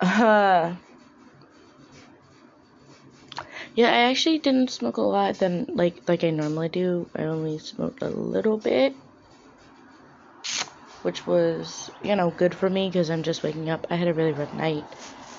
Uh, 0.00 0.74
Yeah, 3.74 3.88
I 3.90 4.10
actually 4.10 4.38
didn't 4.38 4.70
smoke 4.70 4.96
a 4.96 5.02
lot 5.02 5.38
than 5.38 5.66
like 5.74 6.02
like 6.08 6.24
I 6.24 6.30
normally 6.30 6.68
do. 6.68 7.10
I 7.14 7.24
only 7.24 7.58
smoked 7.58 8.02
a 8.02 8.08
little 8.08 8.58
bit, 8.58 8.96
which 11.02 11.26
was 11.26 11.90
you 12.02 12.16
know 12.16 12.30
good 12.30 12.54
for 12.54 12.68
me 12.68 12.88
because 12.88 13.10
I'm 13.10 13.22
just 13.22 13.42
waking 13.42 13.70
up. 13.70 13.86
I 13.90 13.96
had 13.96 14.08
a 14.08 14.14
really 14.14 14.32
rough 14.32 14.52
night. 14.52 14.86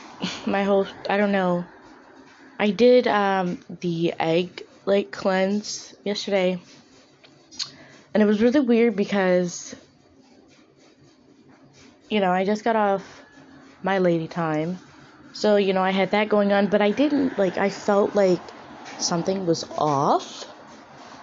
My 0.46 0.64
whole 0.64 0.88
I 1.10 1.18
don't 1.18 1.32
know. 1.32 1.66
I 2.60 2.72
did 2.72 3.08
um 3.08 3.60
the 3.82 4.14
egg 4.20 4.64
like 4.86 5.12
cleanse 5.12 5.96
yesterday, 6.04 6.62
and 8.14 8.24
it 8.24 8.26
was 8.26 8.42
really 8.42 8.60
weird 8.62 8.96
because 8.96 9.76
you 12.10 12.20
know 12.20 12.32
I 12.32 12.46
just 12.46 12.64
got 12.64 12.76
off 12.76 13.04
my 13.84 14.00
lady 14.00 14.28
time 14.28 14.80
so, 15.36 15.58
you 15.58 15.74
know, 15.74 15.82
I 15.82 15.92
had 15.92 16.12
that 16.12 16.30
going 16.30 16.54
on, 16.54 16.68
but 16.68 16.82
I 16.82 16.92
didn't, 16.92 17.38
like, 17.38 17.58
I 17.58 17.70
felt 17.70 18.16
like 18.16 18.40
something 19.00 19.46
was 19.46 19.66
off. 19.78 20.46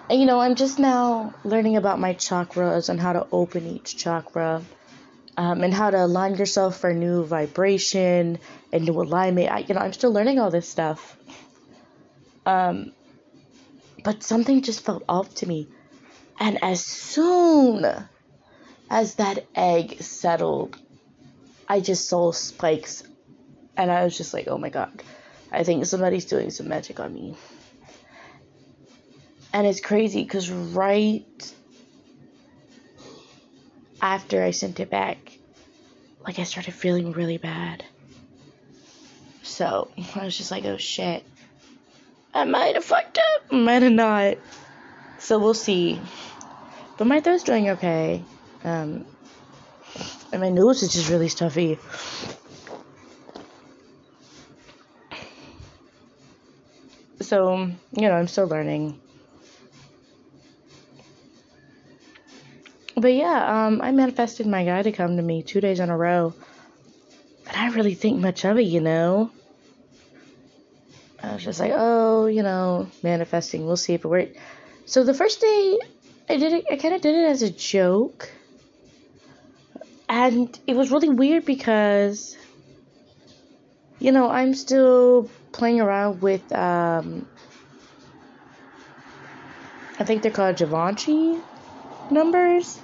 And, 0.07 0.19
you 0.19 0.27
know, 0.27 0.39
I'm 0.39 0.53
just 0.53 0.77
now 0.77 1.33
learning 1.43 1.77
about 1.77 1.99
my 1.99 2.13
chakras 2.13 2.89
and 2.89 2.99
how 2.99 3.13
to 3.13 3.25
open 3.31 3.65
each 3.65 3.97
chakra 3.97 4.61
um, 5.35 5.63
and 5.63 5.73
how 5.73 5.89
to 5.89 6.05
align 6.05 6.35
yourself 6.35 6.77
for 6.77 6.93
new 6.93 7.25
vibration 7.25 8.37
and 8.71 8.85
new 8.85 9.01
alignment. 9.01 9.49
I, 9.49 9.59
you 9.67 9.73
know, 9.73 9.81
I'm 9.81 9.93
still 9.93 10.11
learning 10.13 10.37
all 10.37 10.51
this 10.51 10.69
stuff. 10.69 11.17
Um, 12.45 12.93
but 14.03 14.21
something 14.21 14.61
just 14.61 14.85
felt 14.85 15.05
off 15.09 15.33
to 15.35 15.47
me. 15.47 15.69
And 16.39 16.59
as 16.61 16.85
soon 16.85 17.83
as 18.89 19.15
that 19.15 19.45
egg 19.55 20.01
settled, 20.01 20.77
I 21.67 21.79
just 21.79 22.07
saw 22.07 22.31
spikes 22.31 23.03
and 23.75 23.91
I 23.91 24.03
was 24.03 24.17
just 24.17 24.33
like, 24.33 24.47
oh 24.47 24.57
my 24.57 24.69
god, 24.69 25.01
I 25.51 25.63
think 25.63 25.85
somebody's 25.85 26.25
doing 26.25 26.49
some 26.49 26.67
magic 26.67 26.99
on 26.99 27.13
me. 27.13 27.35
And 29.51 29.67
it's 29.67 29.81
crazy 29.81 30.23
because 30.23 30.49
right 30.49 31.53
after 34.01 34.43
I 34.43 34.51
sent 34.51 34.79
it 34.79 34.89
back, 34.89 35.37
like 36.25 36.39
I 36.39 36.43
started 36.43 36.73
feeling 36.73 37.11
really 37.11 37.37
bad. 37.37 37.83
So 39.43 39.89
I 40.15 40.25
was 40.25 40.37
just 40.37 40.51
like, 40.51 40.65
oh 40.65 40.77
shit. 40.77 41.23
I 42.33 42.45
might 42.45 42.73
have 42.73 42.83
fucked 42.83 43.19
up, 43.19 43.51
might 43.51 43.83
have 43.83 43.91
not. 43.91 44.37
So 45.19 45.37
we'll 45.37 45.53
see. 45.53 46.01
But 46.97 47.05
my 47.05 47.19
throat's 47.19 47.43
doing 47.43 47.69
okay. 47.71 48.23
Um, 48.63 49.05
and 50.31 50.41
my 50.41 50.49
nose 50.49 50.81
is 50.83 50.93
just 50.93 51.09
really 51.09 51.29
stuffy. 51.29 51.77
So, 57.21 57.69
you 57.91 58.01
know, 58.01 58.11
I'm 58.11 58.27
still 58.27 58.47
learning. 58.47 58.99
But 62.95 63.13
yeah, 63.13 63.65
um, 63.65 63.81
I 63.81 63.91
manifested 63.91 64.45
my 64.47 64.63
guy 64.63 64.81
to 64.81 64.91
come 64.91 65.17
to 65.17 65.23
me 65.23 65.41
two 65.41 65.61
days 65.61 65.79
in 65.79 65.89
a 65.89 65.97
row. 65.97 66.33
And 67.47 67.57
I 67.57 67.69
really 67.75 67.95
think 67.95 68.19
much 68.19 68.45
of 68.45 68.57
it, 68.57 68.63
you 68.63 68.81
know. 68.81 69.31
I 71.21 71.33
was 71.33 71.43
just 71.43 71.59
like, 71.59 71.71
oh, 71.73 72.27
you 72.27 72.43
know, 72.43 72.87
manifesting. 73.01 73.65
We'll 73.65 73.77
see 73.77 73.93
if 73.93 74.05
it 74.05 74.07
works. 74.07 74.37
So 74.85 75.03
the 75.03 75.13
first 75.13 75.41
day, 75.41 75.79
I 76.29 76.37
did 76.37 76.53
it. 76.53 76.65
I 76.69 76.75
kind 76.75 76.93
of 76.93 77.01
did 77.01 77.15
it 77.15 77.29
as 77.29 77.41
a 77.41 77.49
joke, 77.49 78.29
and 80.13 80.59
it 80.67 80.75
was 80.75 80.91
really 80.91 81.09
weird 81.09 81.43
because, 81.43 82.37
you 83.97 84.11
know, 84.11 84.29
I'm 84.29 84.53
still 84.53 85.27
playing 85.51 85.81
around 85.81 86.21
with 86.21 86.51
um, 86.53 87.27
I 89.99 90.03
think 90.03 90.21
they're 90.21 90.31
called 90.31 90.57
Givenchy 90.57 91.39
numbers. 92.11 92.79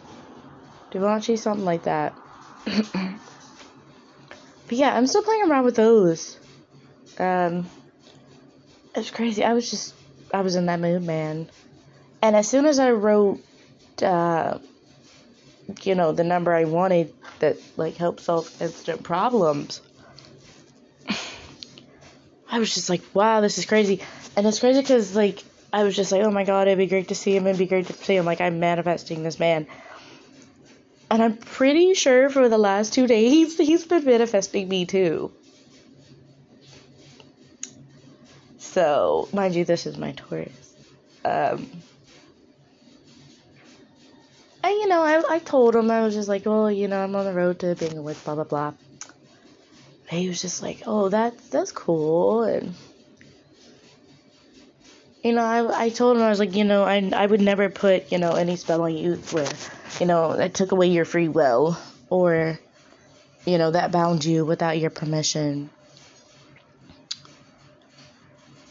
Givenchy, 0.89 1.35
something 1.35 1.65
like 1.65 1.83
that. 1.83 2.15
but 2.65 3.13
yeah, 4.69 4.97
I'm 4.97 5.05
still 5.05 5.21
playing 5.21 5.51
around 5.51 5.65
with 5.65 5.75
those. 5.75 6.39
Um, 7.19 7.69
it's 8.95 9.11
crazy. 9.11 9.43
I 9.43 9.53
was 9.53 9.69
just, 9.69 9.93
I 10.33 10.41
was 10.41 10.55
in 10.55 10.65
that 10.65 10.79
mood, 10.79 11.03
man. 11.03 11.47
And 12.23 12.35
as 12.35 12.47
soon 12.47 12.65
as 12.65 12.79
I 12.79 12.89
wrote, 12.89 13.39
uh, 14.01 14.57
you 15.83 15.95
know, 15.95 16.11
the 16.11 16.23
number 16.23 16.53
I 16.53 16.65
wanted 16.65 17.13
that 17.39 17.57
like 17.77 17.95
helped 17.95 18.21
solve 18.21 18.49
instant 18.61 19.03
problems, 19.03 19.81
I 22.51 22.59
was 22.59 22.73
just 22.73 22.89
like, 22.89 23.01
wow, 23.13 23.41
this 23.41 23.57
is 23.57 23.65
crazy. 23.65 24.01
And 24.35 24.45
it's 24.47 24.59
crazy 24.59 24.81
because, 24.81 25.15
like, 25.15 25.43
I 25.71 25.83
was 25.83 25.95
just 25.95 26.11
like, 26.11 26.21
oh 26.23 26.31
my 26.31 26.43
god, 26.43 26.67
it'd 26.67 26.77
be 26.77 26.87
great 26.87 27.09
to 27.09 27.15
see 27.15 27.35
him. 27.35 27.45
It'd 27.47 27.59
be 27.59 27.65
great 27.65 27.87
to 27.87 27.93
see 27.93 28.15
him. 28.15 28.25
Like, 28.25 28.41
I'm 28.41 28.59
manifesting 28.59 29.23
this 29.23 29.39
man. 29.39 29.67
And 31.11 31.23
I'm 31.23 31.37
pretty 31.37 31.93
sure 31.95 32.29
for 32.29 32.49
the 32.49 32.57
last 32.57 32.93
two 32.93 33.07
days, 33.07 33.57
he's 33.57 33.85
been 33.85 34.05
manifesting 34.05 34.67
me 34.67 34.85
too. 34.85 35.31
So, 38.57 39.27
mind 39.33 39.55
you, 39.55 39.65
this 39.65 39.85
is 39.85 39.97
my 39.97 40.11
Taurus. 40.11 40.73
Um, 41.25 41.69
and, 44.63 44.73
you 44.73 44.87
know, 44.87 45.01
I, 45.01 45.35
I 45.35 45.39
told 45.39 45.75
him, 45.75 45.89
I 45.91 46.01
was 46.01 46.13
just 46.13 46.29
like, 46.29 46.43
oh, 46.45 46.67
you 46.67 46.87
know, 46.87 47.01
I'm 47.01 47.15
on 47.15 47.25
the 47.25 47.33
road 47.33 47.59
to 47.59 47.75
being 47.75 47.97
a 47.97 48.01
witch, 48.01 48.23
blah, 48.23 48.35
blah, 48.35 48.43
blah 48.43 48.73
he 50.17 50.27
was 50.27 50.41
just 50.41 50.61
like, 50.61 50.83
"Oh, 50.85 51.09
that's 51.09 51.49
that's 51.49 51.71
cool," 51.71 52.43
and 52.43 52.73
you 55.23 55.33
know, 55.33 55.43
I 55.43 55.85
I 55.85 55.89
told 55.89 56.17
him 56.17 56.23
I 56.23 56.29
was 56.29 56.39
like, 56.39 56.55
you 56.55 56.63
know, 56.63 56.83
I 56.83 57.09
I 57.13 57.25
would 57.25 57.41
never 57.41 57.69
put 57.69 58.11
you 58.11 58.17
know 58.17 58.31
any 58.31 58.55
spell 58.55 58.81
on 58.81 58.95
you 58.95 59.15
where, 59.31 59.47
you 59.99 60.05
know, 60.05 60.31
I 60.31 60.47
took 60.47 60.71
away 60.71 60.87
your 60.87 61.05
free 61.05 61.27
will 61.27 61.77
or, 62.09 62.59
you 63.45 63.57
know, 63.57 63.71
that 63.71 63.91
bound 63.91 64.25
you 64.25 64.45
without 64.45 64.79
your 64.79 64.89
permission. 64.89 65.69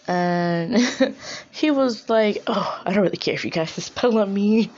And 0.08 0.76
he 1.50 1.70
was 1.70 2.08
like, 2.08 2.42
"Oh, 2.46 2.82
I 2.84 2.92
don't 2.92 3.02
really 3.02 3.16
care 3.16 3.34
if 3.34 3.44
you 3.44 3.50
cast 3.50 3.76
guys 3.76 3.84
spell 3.84 4.18
on 4.18 4.32
me," 4.34 4.70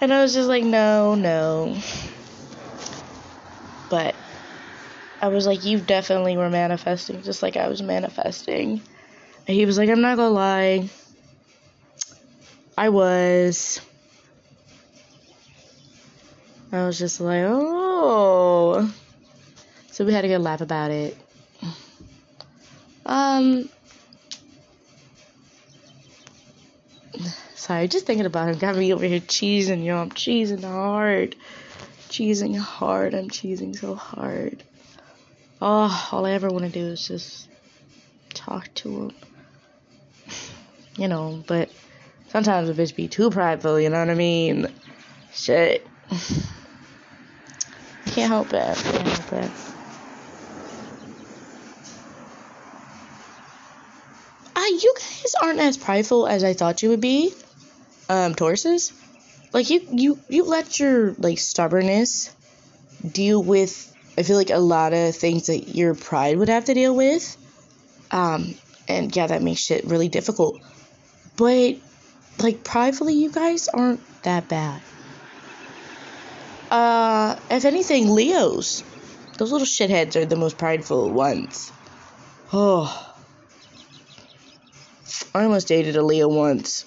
and 0.00 0.12
I 0.12 0.22
was 0.22 0.34
just 0.34 0.48
like, 0.48 0.64
"No, 0.64 1.14
no." 1.14 1.76
But 3.88 4.16
I 5.20 5.28
was 5.28 5.46
like, 5.46 5.64
You 5.64 5.80
definitely 5.80 6.36
were 6.36 6.50
manifesting, 6.50 7.22
just 7.22 7.42
like 7.42 7.56
I 7.56 7.68
was 7.68 7.80
manifesting. 7.80 8.82
And 9.46 9.56
he 9.56 9.66
was 9.66 9.78
like, 9.78 9.88
I'm 9.88 10.00
not 10.00 10.16
gonna 10.16 10.34
lie. 10.34 10.88
I 12.76 12.88
was. 12.88 13.80
I 16.72 16.86
was 16.86 16.98
just 16.98 17.20
like, 17.20 17.44
Oh. 17.46 18.92
So 19.92 20.04
we 20.04 20.12
had 20.12 20.24
a 20.24 20.28
good 20.28 20.40
laugh 20.40 20.60
about 20.60 20.90
it. 20.90 21.16
Um. 23.06 23.68
Sorry, 27.64 27.88
just 27.88 28.04
thinking 28.04 28.26
about 28.26 28.50
him 28.50 28.58
got 28.58 28.76
me 28.76 28.92
over 28.92 29.06
here 29.06 29.20
cheesing, 29.20 29.86
yo. 29.86 29.96
I'm 29.96 30.10
cheesing 30.10 30.62
hard. 30.62 31.34
Cheesing 32.10 32.58
hard. 32.58 33.14
I'm 33.14 33.30
cheesing 33.30 33.74
so 33.74 33.94
hard. 33.94 34.62
Oh, 35.62 36.08
all 36.12 36.26
I 36.26 36.32
ever 36.32 36.50
want 36.50 36.66
to 36.66 36.70
do 36.70 36.84
is 36.88 37.08
just 37.08 37.48
talk 38.34 38.68
to 38.74 39.04
him. 39.04 39.12
You 40.96 41.08
know, 41.08 41.42
but 41.46 41.70
sometimes 42.28 42.68
a 42.68 42.74
bitch 42.74 42.94
be 42.94 43.08
too 43.08 43.30
prideful, 43.30 43.80
you 43.80 43.88
know 43.88 43.98
what 43.98 44.10
I 44.10 44.14
mean? 44.14 44.68
Shit. 45.32 45.86
Can't 48.04 48.30
help 48.30 48.52
it. 48.52 48.76
Can't 48.76 49.08
help 49.08 49.32
it. 49.32 49.50
Uh, 54.54 54.60
you 54.60 54.94
guys 54.94 55.34
aren't 55.42 55.60
as 55.60 55.78
prideful 55.78 56.28
as 56.28 56.44
I 56.44 56.52
thought 56.52 56.82
you 56.82 56.90
would 56.90 57.00
be. 57.00 57.34
Um, 58.08 58.34
Tauruses. 58.34 58.92
Like 59.52 59.70
you, 59.70 59.86
you, 59.92 60.18
you 60.28 60.44
let 60.44 60.78
your 60.78 61.12
like 61.12 61.38
stubbornness 61.38 62.34
deal 63.12 63.42
with 63.42 63.94
I 64.16 64.22
feel 64.22 64.36
like 64.36 64.50
a 64.50 64.58
lot 64.58 64.92
of 64.92 65.16
things 65.16 65.46
that 65.46 65.74
your 65.74 65.94
pride 65.94 66.38
would 66.38 66.48
have 66.48 66.66
to 66.66 66.74
deal 66.74 66.94
with. 66.94 67.36
Um, 68.10 68.54
and 68.86 69.14
yeah, 69.14 69.26
that 69.26 69.42
makes 69.42 69.60
shit 69.60 69.84
really 69.86 70.08
difficult. 70.08 70.60
But 71.36 71.76
like 72.38 72.62
pridefully, 72.62 73.14
you 73.14 73.32
guys 73.32 73.68
aren't 73.68 74.00
that 74.22 74.48
bad. 74.48 74.80
Uh, 76.70 77.36
if 77.50 77.64
anything, 77.64 78.10
Leos, 78.10 78.84
those 79.38 79.50
little 79.50 79.66
shitheads 79.66 80.16
are 80.16 80.24
the 80.24 80.36
most 80.36 80.58
prideful 80.58 81.10
ones. 81.10 81.72
Oh, 82.52 83.14
I 85.34 85.42
almost 85.44 85.66
dated 85.66 85.96
a 85.96 86.02
Leo 86.02 86.28
once. 86.28 86.84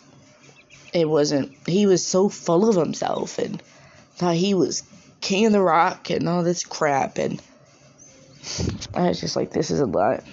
It 0.94 1.08
wasn't. 1.08 1.54
He 1.66 1.86
was 1.86 2.06
so 2.06 2.30
full 2.30 2.70
of 2.70 2.76
himself 2.76 3.38
and 3.40 3.62
thought 4.16 4.36
he 4.36 4.54
was 4.54 4.84
King 5.22 5.48
of 5.48 5.52
the 5.52 5.62
Rock 5.62 6.10
and 6.10 6.28
all 6.28 6.44
this 6.44 6.64
crap, 6.64 7.18
and 7.18 7.42
I 8.94 9.10
was 9.10 9.20
just 9.20 9.36
like, 9.36 9.52
this 9.52 9.72
is 9.72 9.80
a 9.80 9.86
lot. 9.86 10.24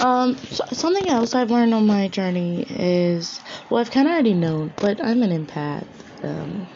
Um, 0.00 0.36
so, 0.36 0.64
something 0.72 1.08
else 1.08 1.34
I've 1.34 1.50
learned 1.50 1.74
on 1.74 1.86
my 1.86 2.08
journey 2.08 2.64
is, 2.68 3.40
well, 3.68 3.80
I've 3.80 3.90
kind 3.90 4.06
of 4.06 4.12
already 4.12 4.34
known, 4.34 4.72
but 4.76 5.02
I'm 5.02 5.22
an 5.22 5.46
empath. 5.46 5.86
Um, 6.22 6.68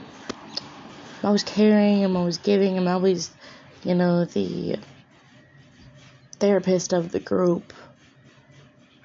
I'm 1.21 1.27
always 1.27 1.45
caring, 1.45 2.05
I'm 2.05 2.17
always 2.17 2.39
giving, 2.39 2.77
I'm 2.77 2.89
always, 2.89 3.31
you 3.85 3.95
know, 3.95 4.25
the 4.25 4.79
therapist 6.41 6.93
of 6.93 7.13
the 7.13 7.21
group. 7.21 7.73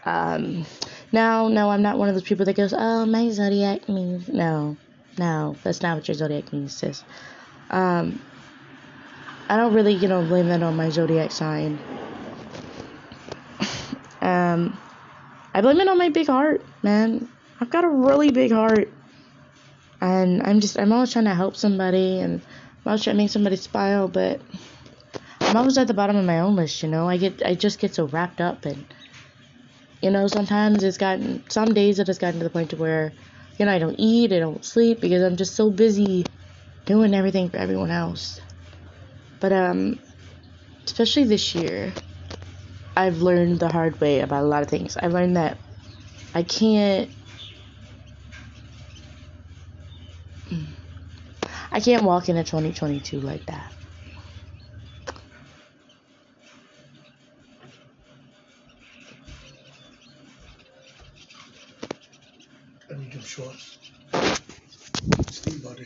Um, 0.04 0.66
no, 1.12 1.48
no, 1.48 1.70
I'm 1.70 1.82
not 1.82 1.98
one 1.98 2.10
of 2.10 2.16
those 2.16 2.24
people 2.24 2.46
that 2.46 2.56
goes, 2.56 2.74
oh, 2.78 3.06
my 3.06 3.30
zodiac 3.30 3.88
means. 3.88 4.28
No, 4.28 4.78
no, 5.18 5.56
that's 5.64 5.82
not 5.82 5.98
what 5.98 6.08
your 6.08 6.16
zodiac 6.16 6.52
means, 6.52 6.74
sis. 6.74 7.04
Um, 7.70 8.22
I 9.50 9.56
don't 9.56 9.74
really, 9.74 9.94
you 9.94 10.08
know, 10.08 10.22
blame 10.24 10.50
that 10.50 10.62
on 10.62 10.76
my 10.76 10.90
zodiac 10.90 11.32
sign. 11.32 11.80
um, 14.22 14.78
I 15.54 15.62
blame 15.62 15.80
it 15.80 15.88
on 15.88 15.98
my 15.98 16.10
big 16.10 16.28
heart, 16.28 16.64
man. 16.84 17.30
I've 17.62 17.70
got 17.70 17.86
a 17.86 17.90
really 17.90 18.32
big 18.32 18.52
heart. 18.52 18.90
And 20.02 20.46
I'm 20.46 20.60
just, 20.60 20.78
I'm 20.78 20.92
always 20.92 21.12
trying 21.12 21.26
to 21.26 21.34
help 21.34 21.56
somebody 21.56 22.20
and 22.20 22.42
I'm 22.42 22.88
always 22.92 23.04
trying 23.04 23.16
to 23.16 23.24
make 23.24 23.32
somebody 23.32 23.56
smile, 23.56 24.08
but 24.08 24.40
I'm 25.40 25.56
always 25.56 25.78
at 25.78 25.88
the 25.88 25.94
bottom 25.94 26.18
of 26.18 26.26
my 26.26 26.42
own 26.42 26.56
list, 26.56 26.84
you 26.84 26.90
know? 26.90 27.08
I 27.10 27.18
get, 27.18 27.42
I 27.44 27.56
just 27.56 27.80
get 27.80 27.96
so 27.96 28.06
wrapped 28.06 28.42
up 28.42 28.66
and 28.66 28.86
you 30.02 30.12
know, 30.12 30.28
sometimes 30.28 30.84
it's 30.84 30.98
gotten, 30.98 31.44
some 31.50 31.74
days 31.74 32.00
it 32.00 32.08
has 32.08 32.18
gotten 32.20 32.40
to 32.40 32.44
the 32.44 32.50
point 32.52 32.72
to 32.72 32.78
where, 32.78 33.16
you 33.58 33.66
know, 33.66 33.72
I 33.72 33.80
don't 33.80 34.00
eat, 34.00 34.34
I 34.34 34.40
don't 34.40 34.64
sleep 34.66 35.02
because 35.02 35.24
I'm 35.24 35.38
just 35.38 35.56
so 35.56 35.72
busy 35.72 36.24
doing 36.86 37.14
everything 37.14 37.50
for 37.50 37.58
everyone 37.58 37.92
else. 37.92 38.40
But, 39.40 39.54
um, 39.54 40.00
especially 40.88 41.26
this 41.26 41.56
year, 41.56 41.94
I've 42.98 43.20
learned 43.22 43.60
the 43.60 43.70
hard 43.70 44.02
way 44.02 44.20
about 44.20 44.44
a 44.44 44.48
lot 44.48 44.64
of 44.64 44.70
things. 44.70 44.98
I've 44.98 45.14
learned 45.14 45.38
that 45.38 45.60
I 46.34 46.44
can't, 46.44 47.12
I 51.72 51.80
can't 51.80 52.04
walk 52.04 52.28
into 52.30 52.44
2022 52.44 53.22
like 53.22 53.46
that. 53.46 53.77
Shorts. 63.38 63.78
Steve 65.30 65.66
out. 65.68 65.80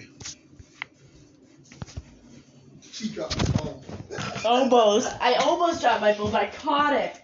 She 2.81 3.09
dropped 3.09 3.37
the 3.39 3.51
phone. 3.51 4.45
almost. 4.45 5.11
I 5.19 5.33
almost 5.33 5.81
dropped 5.81 5.99
my 5.99 6.13
phone, 6.13 6.31
but 6.31 6.43
I 6.43 6.47
caught 6.47 6.93
it. 6.93 7.21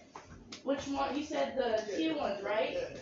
Which 0.63 0.86
one? 0.88 1.18
You 1.18 1.24
said 1.24 1.56
the 1.56 1.82
yeah, 1.90 1.98
two 1.98 2.18
ones, 2.18 2.44
right? 2.44 2.74
Yeah. 2.74 3.00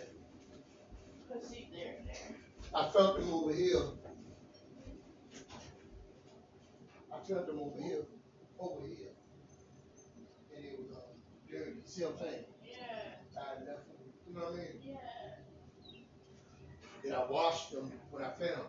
Let's 1.31 1.49
see 1.49 1.67
there 1.73 1.95
and 1.97 2.07
there. 2.07 2.38
I 2.75 2.89
felt 2.89 3.19
them 3.19 3.33
over 3.33 3.53
here. 3.53 3.81
I 7.11 7.27
felt 7.27 7.47
them 7.47 7.59
over 7.59 7.81
here. 7.81 8.03
Over 8.59 8.85
here. 8.85 9.13
And 10.55 10.63
it 10.63 10.77
was 10.77 10.95
um, 10.95 11.01
dirty. 11.49 11.71
See 11.85 12.03
what 12.03 12.13
I'm 12.13 12.19
saying? 12.19 12.43
Yeah. 12.63 13.41
I 13.41 13.49
left 13.65 13.65
them. 13.65 13.97
You 14.27 14.35
know 14.35 14.45
what 14.45 14.53
I 14.53 14.57
mean? 14.57 14.84
Then 17.05 17.13
I 17.13 17.23
washed 17.29 17.71
them 17.71 17.91
when 18.09 18.23
I 18.23 18.29
found 18.29 18.49
them. 18.49 18.65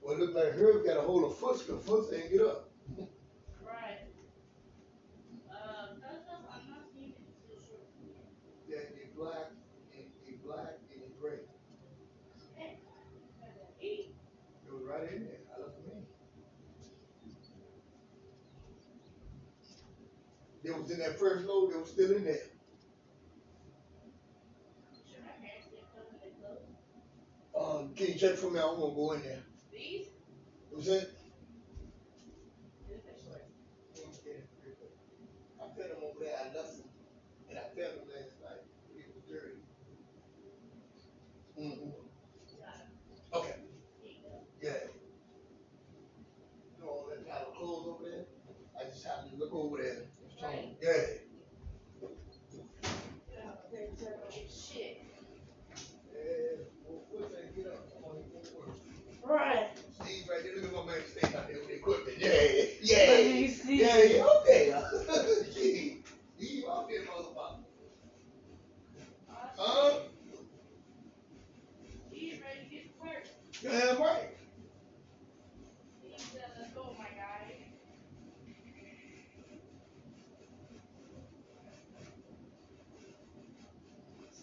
Well, 0.00 0.14
it 0.14 0.20
looked 0.20 0.34
like 0.34 0.54
Herb 0.54 0.86
got 0.86 0.96
a 0.96 1.02
hold 1.02 1.24
of 1.24 1.38
because 1.38 1.84
Foots 1.84 2.12
ain't 2.14 2.32
get 2.32 2.40
up. 2.40 2.70
Right. 3.60 4.00
Um, 5.50 6.00
that's 6.00 6.24
just, 6.24 6.40
I'm 6.48 6.70
not 6.70 6.88
seeing 6.94 7.10
it 7.10 7.20
still 7.44 7.60
short. 7.68 7.86
Yeah, 8.66 8.78
they 8.96 9.12
black, 9.14 9.52
and 9.94 10.06
they 10.24 10.36
black, 10.42 10.80
and 10.90 11.02
they 11.02 11.12
gray. 11.20 11.44
Hey, 12.56 12.78
eight. 13.82 14.14
It 14.66 14.72
was 14.72 14.82
right 14.88 15.12
in 15.12 15.24
there. 15.24 15.44
I 15.54 15.60
looked 15.60 15.84
them 15.84 15.98
in. 15.98 16.06
They 20.64 20.70
was 20.70 20.90
in 20.90 20.98
that 21.00 21.18
first 21.18 21.44
load, 21.46 21.72
they 21.72 21.76
was 21.76 21.90
still 21.90 22.12
in 22.12 22.24
there. 22.24 22.38
Should 24.94 25.24
my 25.24 25.32
parents 25.42 25.66
get 25.72 25.82
clothes 25.92 26.22
and 26.22 26.32
clothes? 26.38 26.70
Um, 27.58 27.94
can 27.96 28.06
you 28.06 28.14
check 28.14 28.36
for 28.36 28.50
me? 28.50 28.60
I 28.60 28.64
won't 28.66 28.94
go 28.94 29.12
in 29.12 29.22
there. 29.22 29.42
These? 29.72 30.06
Was 30.74 30.86
it? 30.86 31.10
These 32.88 32.98
are 32.98 33.18
short. 33.26 33.44
I 35.60 35.64
fed 35.76 35.90
them 35.90 35.98
over 36.04 36.20
there, 36.24 36.36
I 36.38 36.44
left 36.56 36.76
them, 36.78 36.88
and 37.50 37.58
I 37.58 37.62
fed 37.74 37.90
them 37.98 38.06
last 38.14 38.38
night, 38.42 38.62
it 38.96 39.10
was 39.14 39.24
dirty. 39.28 39.58
Mm-hmm. 41.58 41.90
Okay, 43.34 43.56
Here 44.00 44.12
you 44.12 44.22
go. 44.22 44.30
yeah. 44.62 44.86
You 46.78 46.84
know 46.84 46.88
all 46.88 47.06
that 47.10 47.26
pile 47.28 47.48
of 47.50 47.54
clothes 47.56 47.86
over 47.88 48.04
there? 48.08 48.24
I 48.78 48.84
just 48.90 49.04
happened 49.04 49.32
to 49.32 49.38
look 49.38 49.52
over 49.54 49.76
there. 49.82 50.02
Right. 50.42 50.76
Yeah. 50.82 50.90
Yeah, 53.30 53.54
they're 53.70 53.86
terrible 53.96 54.28
shit. 54.32 55.04
Yeah, 56.12 56.66
well, 56.84 57.04
what's 57.10 57.32
that, 57.32 57.54
get 57.54 57.66
up, 57.68 57.88
come 57.94 58.10
on, 58.10 58.16
it 58.16 58.24
won't 58.32 58.50
work. 58.58 58.76
Right. 59.24 59.68
Steve 60.02 60.24
right 60.28 60.42
there, 60.42 60.54
look 60.56 60.64
at 60.64 60.72
my 60.86 60.92
man 60.92 61.02
Steve 61.06 61.34
out 61.36 61.46
there 61.46 61.58
with 61.60 61.68
the 61.68 61.74
equipment, 61.76 62.18
yeah, 62.18 62.32
yeah. 62.82 63.10
Let 63.12 63.34
me 63.34 63.48
see. 63.48 63.80
Yeah, 63.82 64.02
yeah, 64.02 64.26
okay. 64.40 64.74
Gee, 65.54 66.02
he 66.36 66.64
out 66.68 66.88
there, 66.88 67.02
motherfucker. 67.02 67.62
Huh? 69.56 69.90
He's 72.10 72.40
ready 72.40 72.64
to 72.64 72.68
get 72.68 72.98
to 72.98 73.00
work. 73.00 73.26
Damn 73.62 74.00
right. 74.02 74.30
He 76.02 76.18
said, 76.18 76.50
let's 76.58 76.72
go, 76.72 76.96
my 76.98 77.04
guy. 77.04 77.54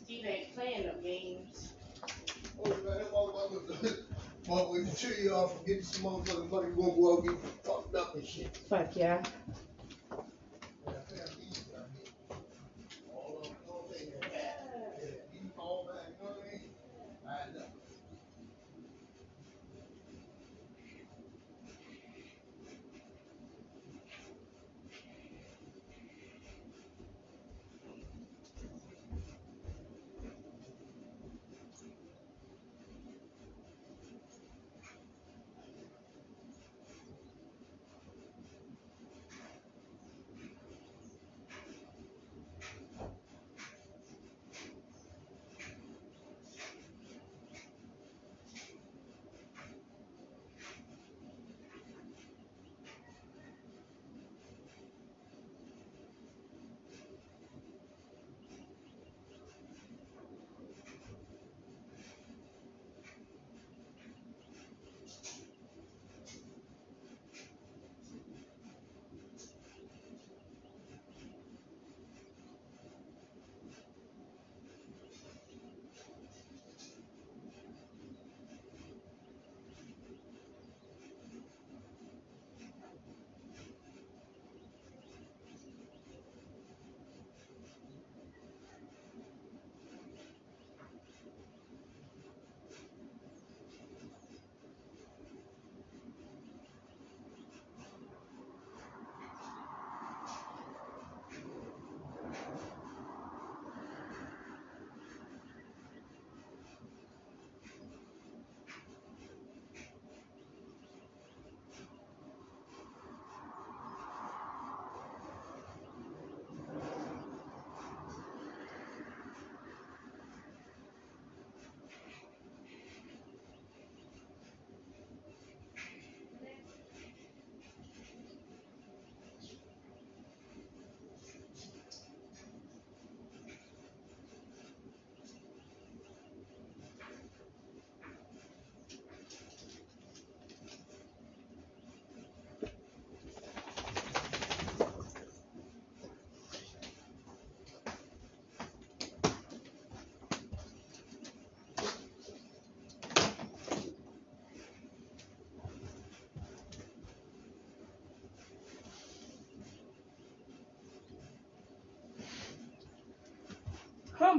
Steve 0.04 0.26
ain't 0.26 0.56
playing 0.56 0.88
no 0.88 0.94
games. 1.04 1.74
Oh, 2.66 2.70
man, 2.70 2.78
that 2.84 3.12
motherfucker, 3.12 3.98
motherfucker, 4.48 4.98
getting 5.66 5.84
some 5.84 6.04
motherfucking 6.04 6.50
money, 6.50 6.72
won't 6.76 7.00
go 7.00 7.14
out 7.14 7.24
and 7.24 7.30
get 7.30 7.40
fucked 7.64 7.96
up 7.96 8.16
and 8.16 8.26
shit. 8.26 8.58
Fuck 8.70 8.96
yeah. 8.96 9.22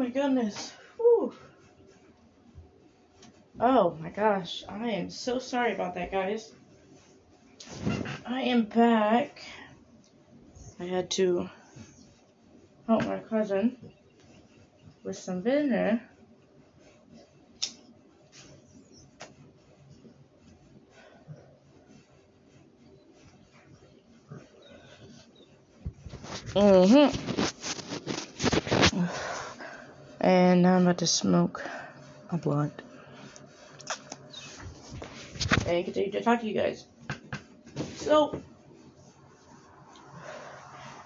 My 0.00 0.08
goodness. 0.08 0.72
Whew. 0.96 1.34
Oh 3.60 3.98
my 4.00 4.08
gosh. 4.08 4.64
I 4.66 4.92
am 4.92 5.10
so 5.10 5.38
sorry 5.38 5.74
about 5.74 5.94
that, 5.96 6.10
guys. 6.10 6.52
I 8.24 8.40
am 8.40 8.64
back. 8.64 9.44
I 10.80 10.84
had 10.84 11.10
to 11.10 11.50
help 12.86 13.04
my 13.04 13.18
cousin 13.18 13.76
with 15.04 15.18
some 15.18 15.42
dinner. 15.42 16.00
Mm-hmm. 26.54 27.29
And 30.30 30.62
now 30.62 30.76
I'm 30.76 30.82
about 30.82 30.98
to 30.98 31.08
smoke 31.08 31.60
a 32.30 32.36
blunt. 32.36 32.82
And 35.66 35.84
continue 35.84 36.12
to 36.12 36.22
talk 36.22 36.40
to 36.42 36.46
you 36.46 36.54
guys. 36.54 36.84
So, 37.96 38.40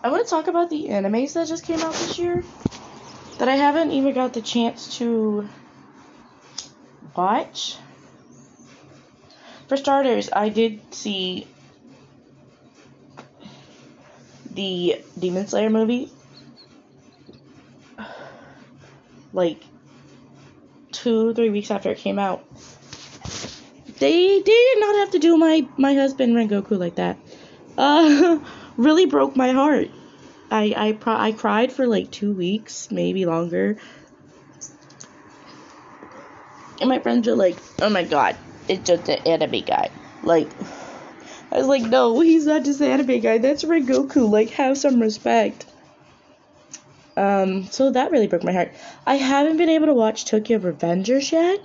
I 0.03 0.11
want 0.11 0.25
to 0.27 0.29
talk 0.29 0.47
about 0.49 0.69
the 0.69 0.89
animes 0.89 1.33
that 1.33 1.49
just 1.49 1.65
came 1.65 1.81
out 1.81 1.95
this 1.95 2.19
year 2.19 2.45
that 3.39 3.49
I 3.49 3.57
haven't 3.57 3.93
even 3.93 4.13
got 4.13 4.35
the 4.35 4.43
chance 4.43 4.99
to 4.99 5.49
watch. 7.17 7.79
For 9.69 9.79
starters, 9.79 10.29
I 10.31 10.51
did 10.51 10.95
see 10.95 11.47
the 14.51 15.03
Demon 15.19 15.47
Slayer 15.47 15.71
movie 15.71 16.13
like 19.35 19.63
two, 20.93 21.35
three 21.35 21.51
weeks 21.51 21.71
after 21.71 21.91
it 21.91 21.99
came 21.99 22.19
out. 22.19 22.45
They 23.99 24.41
did 24.41 24.81
not 24.81 24.97
have 24.97 25.11
to 25.11 25.19
do 25.19 25.37
my 25.37 25.67
my 25.77 25.95
husband 25.95 26.35
Rengoku 26.35 26.79
like 26.79 26.95
that. 26.95 27.19
Uh, 27.77 28.39
really 28.77 29.07
broke 29.07 29.37
my 29.37 29.51
heart. 29.51 29.91
I 30.51 30.75
I 30.77 30.93
pro- 30.93 31.17
I 31.17 31.33
cried 31.33 31.73
for 31.73 31.87
like 31.87 32.11
two 32.11 32.33
weeks, 32.33 32.91
maybe 32.91 33.27
longer. 33.27 33.77
And 36.81 36.89
my 36.89 36.99
friends 37.01 37.29
are 37.29 37.37
like, 37.37 37.57
"Oh 37.81 37.91
my 37.91 38.05
god, 38.05 38.37
it's 38.69 38.89
just 38.89 39.09
an 39.09 39.27
anime 39.27 39.61
guy." 39.65 39.91
Like, 40.23 40.49
I 41.53 41.59
was 41.59 41.67
like, 41.67 41.83
"No, 41.83 42.21
he's 42.21 42.47
not 42.47 42.65
just 42.65 42.81
an 42.81 42.91
anime 42.91 43.21
guy. 43.21 43.39
That's 43.39 43.65
Rengoku. 43.65 44.29
Like, 44.29 44.51
have 44.51 44.79
some 44.79 45.01
respect." 45.01 45.67
Um, 47.17 47.65
so 47.65 47.91
that 47.91 48.11
really 48.11 48.27
broke 48.27 48.43
my 48.45 48.53
heart. 48.53 48.73
I 49.07 49.17
haven't 49.17 49.57
been 49.57 49.69
able 49.69 49.87
to 49.87 49.95
watch 49.95 50.25
Tokyo 50.25 50.59
Revengers 50.59 51.31
yet, 51.31 51.61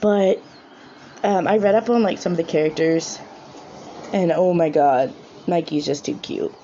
but 0.00 0.42
um, 1.22 1.46
I 1.46 1.58
read 1.58 1.74
up 1.74 1.88
on 1.88 2.02
like 2.02 2.18
some 2.18 2.32
of 2.32 2.38
the 2.38 2.44
characters, 2.44 3.18
and 4.12 4.32
oh 4.32 4.52
my 4.52 4.68
god, 4.68 5.14
Mikey's 5.46 5.86
just 5.86 6.04
too 6.04 6.16
cute. 6.16 6.54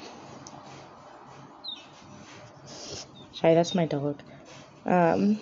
Sorry, 3.33 3.55
that's 3.55 3.75
my 3.75 3.87
dog. 3.87 4.21
Um, 4.87 5.41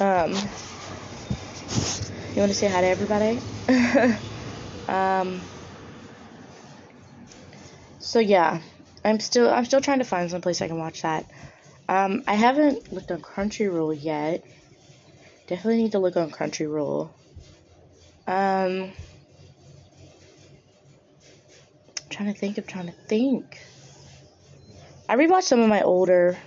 um, 0.00 0.34
you 2.34 2.40
want 2.40 2.52
to 2.52 2.58
say 2.58 2.68
hi 2.68 2.80
to 2.80 2.86
everybody? 2.86 3.40
um, 4.88 5.42
so 7.98 8.18
yeah, 8.18 8.60
I'm 9.04 9.20
still 9.20 9.50
I'm 9.50 9.64
still 9.64 9.80
trying 9.80 9.98
to 9.98 10.04
find 10.04 10.30
some 10.30 10.40
place 10.40 10.62
I 10.62 10.68
can 10.68 10.78
watch 10.78 11.02
that. 11.02 11.26
Um, 11.88 12.24
I 12.26 12.34
haven't 12.34 12.92
looked 12.92 13.10
on 13.10 13.20
Crunchyroll 13.20 13.96
yet. 14.02 14.42
Definitely 15.46 15.82
need 15.82 15.92
to 15.92 15.98
look 15.98 16.16
on 16.16 16.30
Crunchyroll. 16.30 17.10
Um, 18.26 18.92
I'm 18.92 18.94
trying 22.08 22.32
to 22.32 22.38
think. 22.38 22.58
I'm 22.58 22.64
trying 22.64 22.86
to 22.86 22.94
think. 23.08 23.58
I 25.08 25.16
rewatched 25.16 25.42
some 25.42 25.60
of 25.60 25.68
my 25.68 25.82
older 25.82 26.38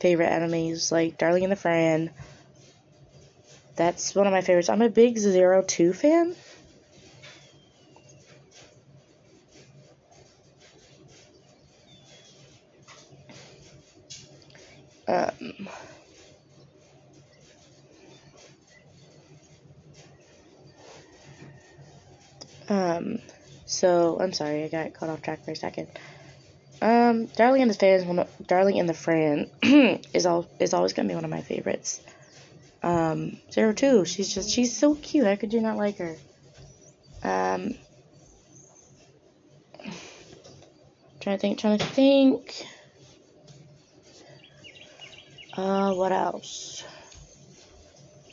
favorite 0.00 0.30
animes, 0.30 0.92
like 0.92 1.18
Darling 1.18 1.42
in 1.42 1.50
the 1.50 1.56
Franxx. 1.56 2.10
That's 3.76 4.14
one 4.14 4.26
of 4.26 4.32
my 4.32 4.42
favorites. 4.42 4.68
I'm 4.68 4.82
a 4.82 4.90
big 4.90 5.18
Zero 5.18 5.62
Two 5.62 5.92
fan. 5.92 6.34
Um, 15.08 15.68
um, 22.68 23.18
so 23.66 24.18
I'm 24.20 24.32
sorry, 24.32 24.64
I 24.64 24.68
got 24.68 24.94
caught 24.94 25.08
off 25.08 25.22
track 25.22 25.44
for 25.44 25.50
a 25.50 25.56
second. 25.56 25.88
Um, 26.80 27.26
Darling 27.26 27.62
in 27.62 27.68
the 27.68 27.74
of, 28.18 28.46
Darling 28.46 28.76
in 28.76 28.86
the 28.86 28.92
Franxx 28.92 30.06
is 30.14 30.26
all 30.26 30.48
is 30.58 30.74
always 30.74 30.92
gonna 30.92 31.08
be 31.08 31.14
one 31.14 31.24
of 31.24 31.30
my 31.30 31.40
favorites. 31.40 32.00
Um, 32.82 33.38
Zero 33.50 33.72
Two, 33.72 34.04
she's 34.04 34.34
just 34.34 34.50
she's 34.50 34.76
so 34.76 34.94
cute. 34.96 35.26
How 35.26 35.36
could 35.36 35.52
you 35.52 35.60
not 35.60 35.76
like 35.76 35.98
her? 35.98 36.16
Um, 37.22 37.74
trying 41.20 41.36
to 41.36 41.38
think, 41.38 41.58
trying 41.58 41.78
to 41.78 41.84
think. 41.84 42.66
Uh, 45.56 45.92
what 45.94 46.12
else? 46.12 46.82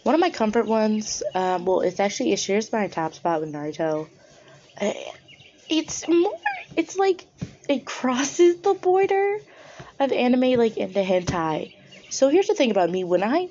One 0.03 0.15
of 0.15 0.21
my 0.21 0.29
comfort 0.31 0.65
ones, 0.65 1.21
um, 1.35 1.65
well, 1.65 1.81
it's 1.81 1.99
actually, 1.99 2.31
it 2.31 2.39
shares 2.39 2.71
my 2.71 2.87
top 2.87 3.13
spot 3.13 3.41
with 3.41 3.53
Naruto. 3.53 4.07
Uh, 4.79 4.93
It's 5.69 6.07
more, 6.07 6.33
it's 6.75 6.97
like, 6.97 7.25
it 7.67 7.85
crosses 7.85 8.61
the 8.61 8.73
border 8.73 9.37
of 9.99 10.11
anime, 10.11 10.57
like, 10.57 10.77
into 10.77 11.01
hentai. 11.01 11.75
So 12.09 12.29
here's 12.29 12.47
the 12.47 12.55
thing 12.55 12.71
about 12.71 12.89
me, 12.89 13.03
when 13.03 13.21
I 13.23 13.49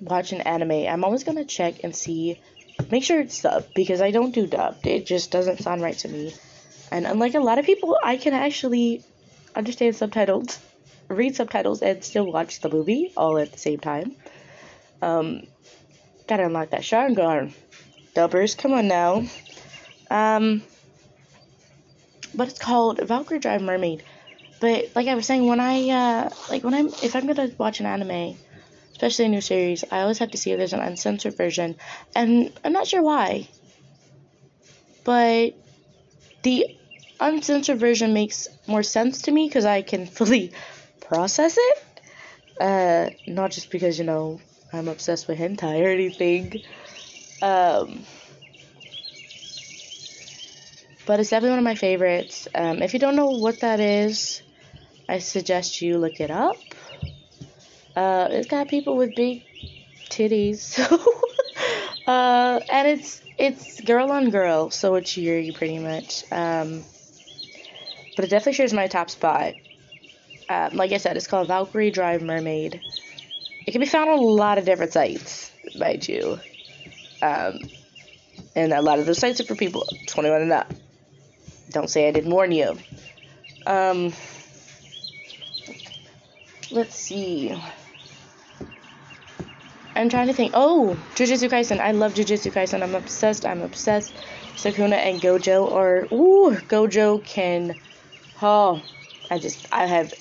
watch 0.00 0.32
an 0.32 0.40
anime, 0.42 0.86
I'm 0.86 1.04
always 1.04 1.24
gonna 1.24 1.44
check 1.44 1.84
and 1.84 1.94
see, 1.94 2.40
make 2.90 3.04
sure 3.04 3.20
it's 3.20 3.42
dubbed, 3.42 3.74
because 3.74 4.00
I 4.00 4.10
don't 4.10 4.34
do 4.34 4.46
dubbed. 4.46 4.86
It 4.86 5.06
just 5.06 5.30
doesn't 5.30 5.58
sound 5.58 5.82
right 5.82 5.98
to 5.98 6.08
me. 6.08 6.34
And 6.90 7.06
unlike 7.06 7.34
a 7.34 7.40
lot 7.40 7.58
of 7.58 7.66
people, 7.66 7.98
I 8.02 8.16
can 8.16 8.32
actually 8.32 9.02
understand 9.54 9.96
subtitles 9.96 10.58
read 11.08 11.36
subtitles 11.36 11.82
and 11.82 12.04
still 12.04 12.30
watch 12.30 12.60
the 12.60 12.68
movie 12.68 13.12
all 13.16 13.38
at 13.38 13.52
the 13.52 13.58
same 13.58 13.78
time. 13.78 14.14
Um, 15.00 15.46
gotta 16.26 16.46
unlock 16.46 16.70
that 16.70 16.82
Sharingan. 16.82 17.52
Dubbers, 18.14 18.56
come 18.56 18.72
on 18.72 18.88
now. 18.88 19.24
Um, 20.10 20.62
but 22.34 22.48
it's 22.48 22.58
called 22.58 23.00
Valkyrie 23.00 23.38
Drive 23.38 23.62
Mermaid. 23.62 24.02
But 24.60 24.90
like 24.94 25.06
I 25.06 25.14
was 25.14 25.26
saying, 25.26 25.46
when 25.46 25.60
I 25.60 25.88
uh, 25.88 26.30
like 26.50 26.64
when 26.64 26.74
I'm 26.74 26.88
if 26.88 27.14
I'm 27.14 27.26
gonna 27.26 27.50
watch 27.58 27.80
an 27.80 27.86
anime, 27.86 28.36
especially 28.98 29.26
a 29.26 29.28
new 29.28 29.40
series, 29.40 29.84
I 29.92 30.00
always 30.00 30.18
have 30.18 30.32
to 30.32 30.38
see 30.38 30.50
if 30.50 30.58
there's 30.58 30.72
an 30.72 30.80
uncensored 30.80 31.36
version, 31.36 31.76
and 32.16 32.52
I'm 32.64 32.72
not 32.72 32.88
sure 32.88 33.00
why. 33.00 33.46
But 35.04 35.54
the 36.42 36.76
uncensored 37.20 37.78
version 37.78 38.12
makes 38.12 38.48
more 38.66 38.82
sense 38.82 39.22
to 39.22 39.30
me 39.30 39.46
because 39.46 39.64
I 39.64 39.82
can 39.82 40.06
fully 40.18 40.50
process 41.00 41.56
it. 41.56 41.78
Uh, 42.60 43.10
not 43.28 43.52
just 43.52 43.70
because, 43.70 44.00
you 44.00 44.04
know, 44.04 44.40
I'm 44.72 44.88
obsessed 44.88 45.28
with 45.28 45.38
hentai 45.38 45.80
or 45.80 45.90
anything. 45.90 46.60
Um, 47.40 48.02
but 51.06 51.20
it's 51.20 51.30
definitely 51.30 51.50
one 51.50 51.60
of 51.60 51.64
my 51.64 51.76
favorites. 51.76 52.48
Um, 52.52 52.82
if 52.82 52.94
you 52.94 52.98
don't 52.98 53.14
know 53.14 53.30
what 53.30 53.60
that 53.60 53.78
is, 53.78 54.42
I 55.08 55.20
suggest 55.20 55.82
you 55.82 55.98
look 55.98 56.18
it 56.18 56.32
up. 56.32 56.56
Uh, 57.98 58.28
it's 58.30 58.46
got 58.46 58.68
people 58.68 58.96
with 58.96 59.16
big 59.16 59.42
titties. 60.08 60.78
uh, 62.06 62.60
and 62.70 62.86
it's 62.86 63.20
it's 63.36 63.80
girl 63.80 64.12
on 64.12 64.30
girl, 64.30 64.70
so 64.70 64.94
it's 64.94 65.16
Yuri 65.16 65.50
pretty 65.50 65.80
much. 65.80 66.22
Um, 66.30 66.84
but 68.14 68.24
it 68.24 68.28
definitely 68.28 68.52
shares 68.52 68.72
my 68.72 68.86
top 68.86 69.10
spot. 69.10 69.54
Um, 70.48 70.76
like 70.76 70.92
I 70.92 70.98
said, 70.98 71.16
it's 71.16 71.26
called 71.26 71.48
Valkyrie 71.48 71.90
Drive 71.90 72.22
Mermaid. 72.22 72.80
It 73.66 73.72
can 73.72 73.80
be 73.80 73.86
found 73.88 74.10
on 74.10 74.18
a 74.18 74.22
lot 74.22 74.58
of 74.58 74.64
different 74.64 74.92
sites, 74.92 75.50
mind 75.76 76.06
you. 76.06 76.38
Um, 77.20 77.58
and 78.54 78.72
a 78.72 78.80
lot 78.80 79.00
of 79.00 79.06
those 79.06 79.18
sites 79.18 79.40
are 79.40 79.44
for 79.44 79.56
people 79.56 79.84
21 80.06 80.42
and 80.42 80.52
up. 80.52 80.72
Don't 81.70 81.90
say 81.90 82.06
I 82.06 82.12
didn't 82.12 82.30
warn 82.30 82.52
you. 82.52 82.78
Um, 83.66 84.12
let's 86.70 86.94
see. 86.94 87.60
I'm 89.98 90.08
trying 90.08 90.28
to 90.28 90.32
think. 90.32 90.52
Oh, 90.54 90.96
Jujutsu 91.16 91.50
Kaisen. 91.50 91.80
I 91.80 91.90
love 91.90 92.14
Jujutsu 92.14 92.52
Kaisen. 92.52 92.82
I'm 92.82 92.94
obsessed. 92.94 93.44
I'm 93.44 93.62
obsessed. 93.62 94.14
Sukuna 94.54 94.94
and 94.94 95.20
Gojo 95.20 95.72
are. 95.72 96.06
Ooh, 96.12 96.54
Gojo 96.68 97.24
can. 97.24 97.74
Oh, 98.40 98.80
I 99.28 99.38
just. 99.38 99.66
I 99.72 99.86
have 99.86 100.14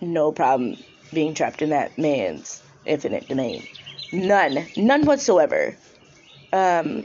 no 0.00 0.30
problem 0.30 0.76
being 1.12 1.34
trapped 1.34 1.62
in 1.62 1.70
that 1.70 1.98
man's 1.98 2.62
infinite 2.86 3.28
domain. 3.28 3.66
None. 4.12 4.66
None 4.76 5.04
whatsoever. 5.04 5.76
Um, 6.52 7.04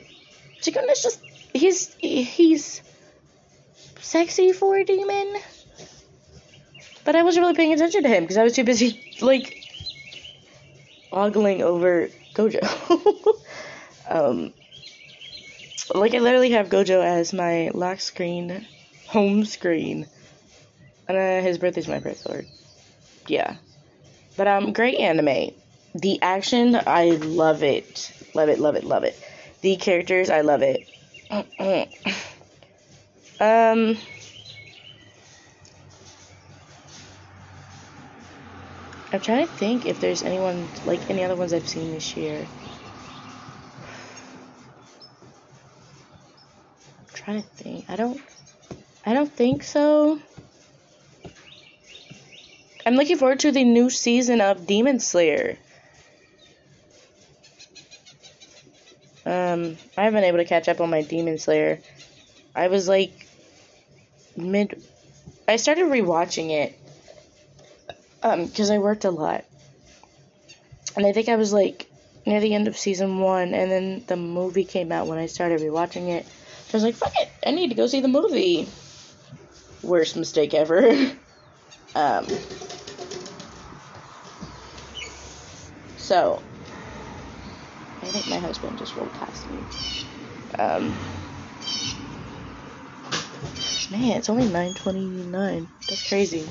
Sukuna's 0.61 1.01
just. 1.01 1.19
He's. 1.53 1.95
He's. 1.95 2.83
Sexy 3.99 4.53
for 4.53 4.77
a 4.77 4.85
demon. 4.85 5.35
But 7.03 7.15
I 7.15 7.23
wasn't 7.23 7.43
really 7.43 7.55
paying 7.55 7.73
attention 7.73 8.03
to 8.03 8.09
him 8.09 8.23
because 8.23 8.37
I 8.37 8.43
was 8.43 8.53
too 8.53 8.63
busy, 8.63 9.15
like, 9.21 9.66
ogling 11.11 11.61
over 11.61 12.09
Gojo. 12.33 12.61
um, 14.09 14.53
like 15.93 16.13
I 16.13 16.19
literally 16.19 16.51
have 16.51 16.69
Gojo 16.69 17.03
as 17.03 17.33
my 17.33 17.71
lock 17.73 17.99
screen, 17.99 18.65
home 19.07 19.45
screen, 19.45 20.07
and 21.07 21.17
uh, 21.17 21.41
his 21.41 21.57
birthday's 21.57 21.87
my 21.87 21.99
birthday. 21.99 22.45
Yeah, 23.27 23.57
but 24.35 24.47
um, 24.47 24.73
great 24.73 24.99
anime. 24.99 25.51
The 25.95 26.21
action, 26.21 26.75
I 26.75 27.11
love 27.11 27.63
it, 27.63 28.11
love 28.33 28.49
it, 28.49 28.59
love 28.59 28.75
it, 28.75 28.83
love 28.83 29.03
it. 29.03 29.17
The 29.61 29.77
characters, 29.77 30.29
I 30.29 30.41
love 30.41 30.61
it. 30.61 30.87
um. 33.39 33.97
I'm 39.11 39.21
trying 39.21 39.47
to 39.47 39.53
think 39.53 39.85
if 39.85 40.01
there's 40.01 40.23
anyone 40.23 40.67
like 40.85 41.09
any 41.09 41.23
other 41.23 41.35
ones 41.35 41.53
I've 41.53 41.67
seen 41.67 41.91
this 41.91 42.17
year. 42.17 42.45
I'm 46.99 47.05
trying 47.13 47.41
to 47.41 47.47
think. 47.47 47.85
I 47.89 47.95
don't 47.95 48.19
I 49.05 49.13
don't 49.13 49.31
think 49.31 49.63
so. 49.63 50.19
I'm 52.85 52.95
looking 52.95 53.17
forward 53.17 53.39
to 53.41 53.51
the 53.51 53.63
new 53.63 53.89
season 53.89 54.41
of 54.41 54.67
Demon 54.67 54.99
Slayer. 54.99 55.57
Um, 59.25 59.77
I 59.97 60.03
haven't 60.03 60.21
been 60.21 60.23
able 60.23 60.37
to 60.37 60.45
catch 60.45 60.69
up 60.69 60.79
on 60.79 60.89
my 60.89 61.01
Demon 61.01 61.37
Slayer. 61.37 61.79
I 62.55 62.67
was 62.67 62.87
like 62.89 63.27
mid 64.35 64.83
I 65.47 65.55
started 65.55 65.85
rewatching 65.85 66.51
it 66.51 66.77
um, 68.31 68.45
because 68.45 68.69
I 68.69 68.77
worked 68.77 69.05
a 69.05 69.11
lot. 69.11 69.43
And 70.95 71.05
I 71.05 71.13
think 71.13 71.29
I 71.29 71.35
was 71.35 71.53
like 71.53 71.87
near 72.25 72.39
the 72.39 72.53
end 72.53 72.67
of 72.67 72.77
season 72.77 73.19
one, 73.19 73.53
and 73.53 73.71
then 73.71 74.03
the 74.07 74.15
movie 74.17 74.65
came 74.65 74.91
out 74.91 75.07
when 75.07 75.17
I 75.17 75.27
started 75.27 75.61
rewatching 75.61 76.09
it. 76.09 76.25
So 76.67 76.73
I 76.73 76.77
was 76.77 76.83
like, 76.83 76.95
fuck 76.95 77.13
it, 77.19 77.29
I 77.45 77.51
need 77.51 77.69
to 77.69 77.75
go 77.75 77.87
see 77.87 78.01
the 78.01 78.07
movie. 78.07 78.67
Worst 79.83 80.17
mistake 80.17 80.53
ever. 80.53 80.89
um, 81.95 82.27
so, 85.95 86.41
I 88.01 88.07
think 88.07 88.27
my 88.27 88.39
husband 88.39 88.77
just 88.77 88.95
rolled 88.95 89.13
past 89.13 89.49
me. 89.49 89.63
Um, 90.57 90.97
man, 93.91 94.17
it's 94.17 94.29
only 94.29 94.45
9.29. 94.45 95.67
That's 95.87 96.09
crazy. 96.09 96.47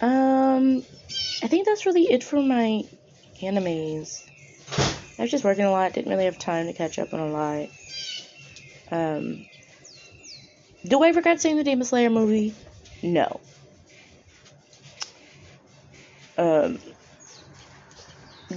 Um, 0.00 0.84
I 1.42 1.48
think 1.48 1.66
that's 1.66 1.86
really 1.86 2.04
it 2.04 2.24
for 2.24 2.42
my 2.42 2.84
animes. 3.40 4.24
I 5.18 5.22
was 5.22 5.30
just 5.30 5.44
working 5.44 5.64
a 5.64 5.70
lot, 5.70 5.92
didn't 5.92 6.10
really 6.10 6.24
have 6.24 6.38
time 6.38 6.66
to 6.66 6.72
catch 6.72 6.98
up 6.98 7.12
on 7.14 7.20
a 7.20 7.26
lot. 7.26 7.68
Um, 8.90 9.46
do 10.86 11.02
I 11.02 11.10
regret 11.10 11.40
seeing 11.40 11.56
the 11.56 11.64
Demon 11.64 11.84
Slayer 11.84 12.10
movie? 12.10 12.54
No. 13.02 13.40
Um, 16.36 16.78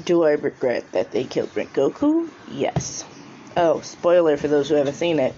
do 0.03 0.23
I 0.23 0.31
regret 0.31 0.91
that 0.93 1.11
they 1.11 1.23
killed 1.23 1.49
Goku? 1.51 2.29
Yes. 2.51 3.05
Oh, 3.55 3.81
spoiler 3.81 4.37
for 4.37 4.47
those 4.47 4.69
who 4.69 4.75
haven't 4.75 4.95
seen 4.95 5.19
it. 5.19 5.33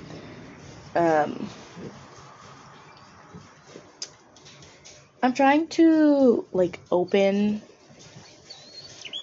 Um, 0.95 1.49
I'm 5.27 5.33
trying 5.33 5.67
to 5.67 6.45
like 6.53 6.79
open. 6.89 7.61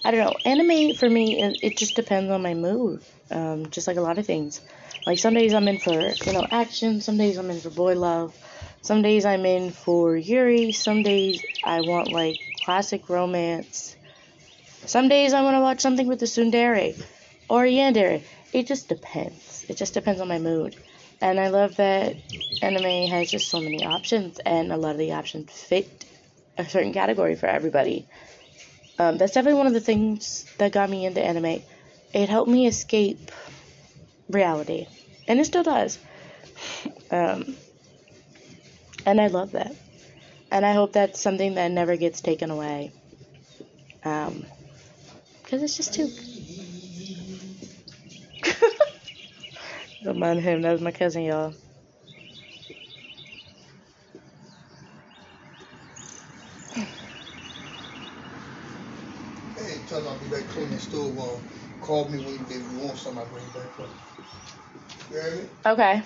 I 0.04 0.10
don't 0.10 0.20
know. 0.20 0.36
Anime 0.44 0.94
for 0.94 1.08
me, 1.08 1.42
it, 1.42 1.78
just 1.78 1.96
depends 1.96 2.30
on 2.30 2.42
my 2.42 2.52
mood. 2.52 3.02
Um, 3.30 3.70
just 3.70 3.86
like 3.86 3.96
a 3.96 4.02
lot 4.02 4.18
of 4.18 4.26
things. 4.26 4.60
Like 5.06 5.18
some 5.18 5.32
days 5.32 5.54
I'm 5.54 5.66
in 5.66 5.78
for 5.78 6.10
you 6.26 6.32
know 6.34 6.46
action. 6.50 7.00
Some 7.00 7.16
days 7.16 7.38
I'm 7.38 7.48
in 7.50 7.58
for 7.58 7.70
boy 7.70 7.94
love. 7.94 8.36
Some 8.82 9.00
days 9.00 9.24
I'm 9.24 9.46
in 9.46 9.70
for 9.70 10.14
Yuri. 10.14 10.72
Some 10.72 11.02
days 11.02 11.42
I 11.64 11.80
want 11.80 12.12
like 12.12 12.36
classic 12.62 13.08
romance. 13.08 13.96
Some 14.84 15.08
days 15.08 15.32
I 15.32 15.40
want 15.40 15.56
to 15.56 15.60
watch 15.60 15.80
something 15.80 16.06
with 16.06 16.20
the 16.20 16.26
tsundere 16.26 17.02
or 17.48 17.64
yandere. 17.64 18.22
It 18.52 18.66
just 18.66 18.90
depends. 18.90 19.64
It 19.70 19.78
just 19.78 19.94
depends 19.94 20.20
on 20.20 20.28
my 20.28 20.38
mood. 20.38 20.76
And 21.20 21.40
I 21.40 21.48
love 21.48 21.77
that 21.77 22.16
anime 22.61 23.09
has 23.11 23.31
just 23.31 23.48
so 23.48 23.61
many 23.61 23.85
options, 23.85 24.38
and 24.40 24.72
a 24.72 24.77
lot 24.77 24.92
of 24.92 24.98
the 24.98 25.12
options 25.12 25.50
fit 25.53 26.05
a 26.59 26.64
certain 26.64 26.92
category 26.92 27.35
for 27.35 27.46
everybody. 27.46 28.07
Um, 28.98 29.18
that's 29.18 29.33
definitely 29.33 29.59
one 29.59 29.66
of 29.66 29.72
the 29.72 29.81
things 29.81 30.44
that 30.59 30.72
got 30.72 30.88
me 30.88 31.07
into 31.07 31.20
anime. 31.20 31.62
It 32.12 32.29
helped 32.29 32.50
me 32.50 32.66
escape 32.66 33.31
reality, 34.29 34.87
and 35.27 35.40
it 35.40 35.44
still 35.44 35.62
does. 35.62 35.98
Um, 37.11 37.57
and 39.07 39.20
I 39.20 39.27
love 39.29 39.53
that. 39.53 39.75
And 40.50 40.65
I 40.65 40.73
hope 40.73 40.92
that's 40.92 41.21
something 41.21 41.54
that 41.54 41.71
never 41.71 41.96
gets 41.96 42.21
taken 42.21 42.50
away. 42.50 42.92
Um, 44.04 44.46
because 45.42 45.62
it's 45.62 45.77
just 45.77 45.94
too. 45.94 46.08
Don't 50.05 50.19
mind 50.19 50.40
him, 50.40 50.61
that 50.61 50.73
was 50.73 50.83
my 50.83 50.90
cousin, 50.90 51.23
y'all. 51.23 51.55
Hey, 56.75 56.85
tell 59.88 60.00
him 60.00 60.09
I'll 60.09 60.19
be 60.19 60.27
back 60.27 60.46
cleaning 60.50 60.73
the 60.73 60.81
stove 60.81 61.19
on. 61.19 61.40
Call 61.81 62.07
me 62.11 62.19
when 62.19 62.35
you, 62.35 62.40
want 62.81 62.98
something, 62.98 63.23
I'll 63.23 63.29
bring 63.33 63.44
it 63.44 63.55
back 63.55 63.81
up. 63.81 63.88
You 65.11 65.21
hear 65.21 65.37
me? 65.37 65.48
Okay. 65.65 66.02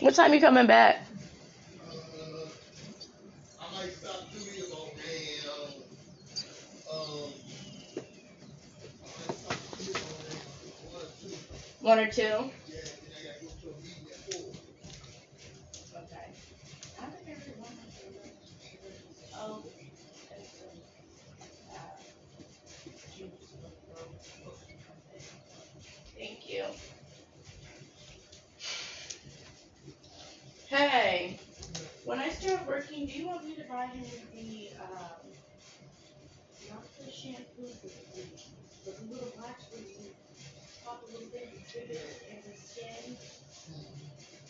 What 0.00 0.16
time 0.16 0.34
you 0.34 0.40
coming 0.40 0.66
back? 0.66 1.06
uh, 1.88 1.94
I 3.60 3.74
might 3.74 3.92
stop 3.92 4.28
through 4.32 4.52
here 4.52 4.64
about 4.66 4.90
damn. 4.96 5.70
Um, 6.92 7.32
I 8.98 9.28
might 9.28 9.36
stop 9.36 9.52
through 9.52 9.84
here 9.84 9.94
about 9.94 10.18
damn 10.28 10.52
one 10.92 11.02
or 11.02 11.08
two. 11.20 11.28
One 11.28 11.36
or 11.36 11.36
two? 11.36 11.36
Yeah, 11.36 11.38
then 11.38 11.38
I 11.38 11.38
gotta 11.38 11.48
go 11.48 11.56
to 11.56 11.68
a 11.68 11.71
meeting 11.82 11.98
or 11.98 12.06
two. 12.10 12.50
Thank 26.16 26.48
you. 26.48 26.64
Hey, 30.68 31.38
when 32.04 32.18
I 32.18 32.30
start 32.30 32.66
working, 32.66 33.06
do 33.06 33.12
you 33.12 33.26
want 33.26 33.44
me 33.44 33.54
to 33.56 33.64
buy 33.64 33.86
him 33.86 34.04
the, 34.34 34.70
um, 34.80 35.32
not 36.70 36.84
the 36.98 37.10
shampoo, 37.10 37.68
but 37.82 37.92
the, 38.14 38.90
the 38.90 39.12
little 39.12 39.32
black 39.36 39.58
one, 40.92 41.00
a 41.02 41.12
little 41.12 41.28
bit 41.32 41.48
and 41.48 41.64
put 41.66 41.88
it 41.88 42.22
in 42.28 42.38
the 42.44 42.56
skin? 42.56 43.16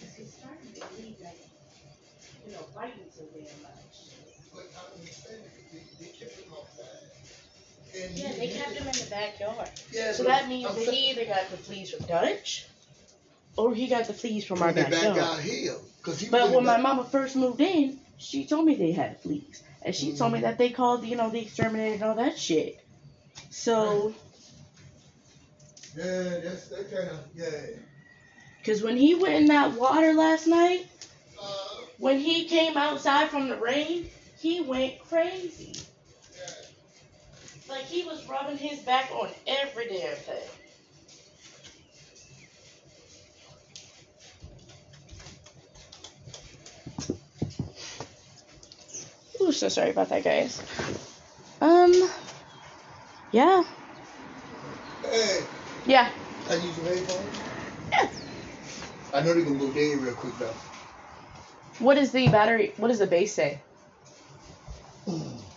Cause 0.01 0.13
he's 0.17 0.33
starting 0.35 0.73
to 0.75 0.81
bleed 0.97 1.17
like, 1.23 1.39
you 2.47 2.53
know, 2.53 2.67
biting 2.75 3.07
so 3.15 3.23
damn 3.31 3.63
much. 3.63 3.95
But 4.55 4.67
I 4.75 4.81
don't 4.91 5.03
they, 5.03 5.83
they 6.01 6.11
kept 6.13 6.35
him 6.41 6.53
outside. 6.53 7.07
And 7.95 8.19
Yeah, 8.19 8.29
he- 8.29 8.39
they 8.41 8.47
he- 8.49 8.59
kept 8.59 8.73
him 8.73 8.87
in 8.89 8.97
the 8.99 9.11
backyard. 9.11 9.71
Yeah, 9.93 10.13
So 10.13 10.25
but 10.25 10.29
that 10.31 10.49
means 10.49 10.67
I'm 10.69 10.75
that 10.75 10.89
he 10.95 11.11
either 11.11 11.25
got 11.27 11.51
the 11.51 11.57
fleas 11.57 11.91
from 11.93 12.07
Dutch, 12.07 12.67
or 13.57 13.75
he 13.75 13.87
got 13.89 14.07
the 14.07 14.15
fleas 14.15 14.45
from 14.45 14.63
our 14.63 14.73
From 14.73 14.83
the 14.83 14.91
backyard. 14.91 15.17
backyard 15.17 15.41
hill. 15.41 15.81
Cause 16.03 16.19
he 16.21 16.29
But 16.29 16.47
was 16.47 16.57
when 16.57 16.65
my 16.65 16.75
back- 16.77 16.83
mama 16.83 17.05
first 17.05 17.37
moved 17.37 17.61
in, 17.61 17.99
she 18.19 18.45
told 18.47 18.65
me 18.67 18.75
they 18.75 18.93
had 18.93 19.21
fleas, 19.23 19.63
and 19.83 19.95
she 19.95 20.15
told 20.17 20.33
me 20.33 20.39
Mhm. 20.41 20.43
that 20.43 20.59
they 20.59 20.71
called, 20.71 21.05
you 21.05 21.17
know, 21.17 21.31
the 21.31 21.41
exterminator 21.41 21.95
and 21.95 22.03
all 22.03 22.15
that 22.17 22.37
shit. 22.39 22.81
So, 23.51 24.15
Yeah, 25.97 26.39
that's 26.43 26.69
that 26.69 26.91
kind 26.91 27.09
of 27.11 27.21
yeah. 27.35 27.67
cause 28.65 28.83
when 28.83 28.97
he 28.97 29.15
went 29.15 29.35
in 29.35 29.47
that 29.47 29.73
water 29.75 30.13
last 30.15 30.47
night, 30.47 30.87
Uh, 31.41 31.87
when 31.99 32.19
he 32.19 32.47
came 32.49 32.77
outside 32.77 33.31
from 33.31 33.49
the 33.49 33.57
rain, 33.57 34.11
he 34.37 34.61
went 34.61 34.99
crazy. 35.01 35.87
Like 37.69 37.85
he 37.85 38.05
was 38.05 38.27
rubbing 38.29 38.57
his 38.59 38.81
back 38.81 39.11
on 39.13 39.31
every 39.47 39.89
damn 39.89 40.17
thing. 40.17 40.51
Ooh, 49.41 49.53
so 49.53 49.69
sorry 49.69 49.91
about 49.91 50.09
that, 50.11 50.25
guys. 50.25 50.63
Um, 51.61 51.93
yeah, 53.31 53.63
Hey, 55.03 55.49
yeah, 55.87 56.11
I 56.51 56.55
use 56.55 56.77
your 56.79 56.87
headphones. 56.87 57.39
yeah. 57.93 58.09
I 59.15 59.21
know 59.21 59.35
they're 59.35 59.45
gonna 59.45 59.59
go 59.59 59.71
dead 59.73 59.99
real 60.01 60.15
quick 60.15 60.37
though. 60.39 60.55
What 61.79 61.99
is 61.99 62.13
the 62.13 62.29
battery? 62.29 62.73
What 62.77 62.89
does 62.89 62.99
the 62.99 63.07
base 63.07 63.35
say? 63.35 63.61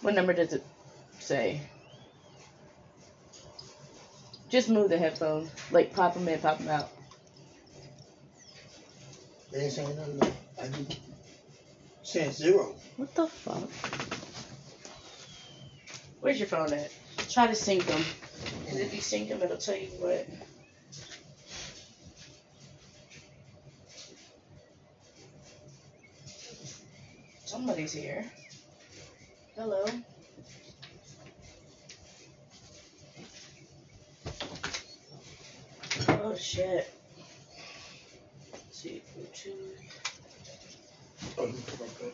What 0.02 0.14
number 0.14 0.34
does 0.34 0.54
it 0.54 0.64
say? 1.20 1.62
Just 4.50 4.70
move 4.70 4.90
the 4.90 4.98
headphones. 4.98 5.50
Like 5.72 5.94
pop 5.94 6.14
them 6.14 6.28
in, 6.28 6.40
pop 6.40 6.58
them 6.60 6.70
out. 6.70 6.90
They 9.52 9.62
ain't 9.62 9.72
saying 9.72 9.96
nothing. 9.96 10.20
though. 10.20 10.64
I 10.64 10.68
do. 10.68 10.86
Saying 12.04 12.32
zero. 12.32 12.76
What 12.98 13.14
the 13.16 13.28
fuck? 13.28 13.70
Where's 16.22 16.40
your 16.40 16.48
phone 16.48 16.74
at? 16.74 16.92
Try 17.30 17.48
to 17.48 17.56
sync 17.56 17.86
them. 17.86 18.02
Because 18.64 18.80
if 18.80 18.94
you 18.94 19.02
sync 19.02 19.30
them, 19.30 19.42
it'll 19.42 19.58
tell 19.58 19.76
you 19.76 19.90
what. 20.00 20.26
Somebody's 27.46 27.92
here. 27.92 28.26
Hello. 29.56 29.86
Oh 36.10 36.36
shit. 36.36 36.92
Let's 38.52 38.80
see. 38.82 39.02
Oh, 41.38 41.44
let 41.44 41.54
me 41.54 41.62
put 41.66 41.80
my 41.80 41.88
phone. 41.88 42.12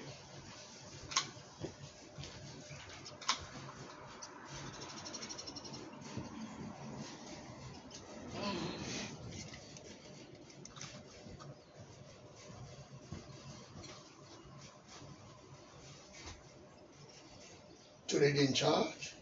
So 18.07 18.19
they 18.19 18.30
didn't 18.41 18.55
charge? 18.55 19.13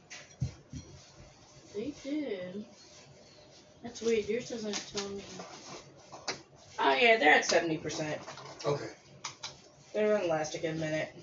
They 1.76 1.94
did. 2.04 2.66
That's 3.84 4.02
weird. 4.02 4.28
Yours 4.28 4.50
doesn't 4.50 4.94
tell 4.96 5.10
me. 5.10 5.22
Oh 6.80 6.94
yeah, 6.94 7.18
they're 7.18 7.36
at 7.36 7.46
seventy 7.46 7.78
percent. 7.78 8.20
Okay. 8.66 8.90
They're 9.94 10.18
gonna 10.18 10.28
last 10.28 10.56
a 10.56 10.60
good 10.60 10.80
minute. 10.80 11.14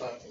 Alright. 0.00 0.22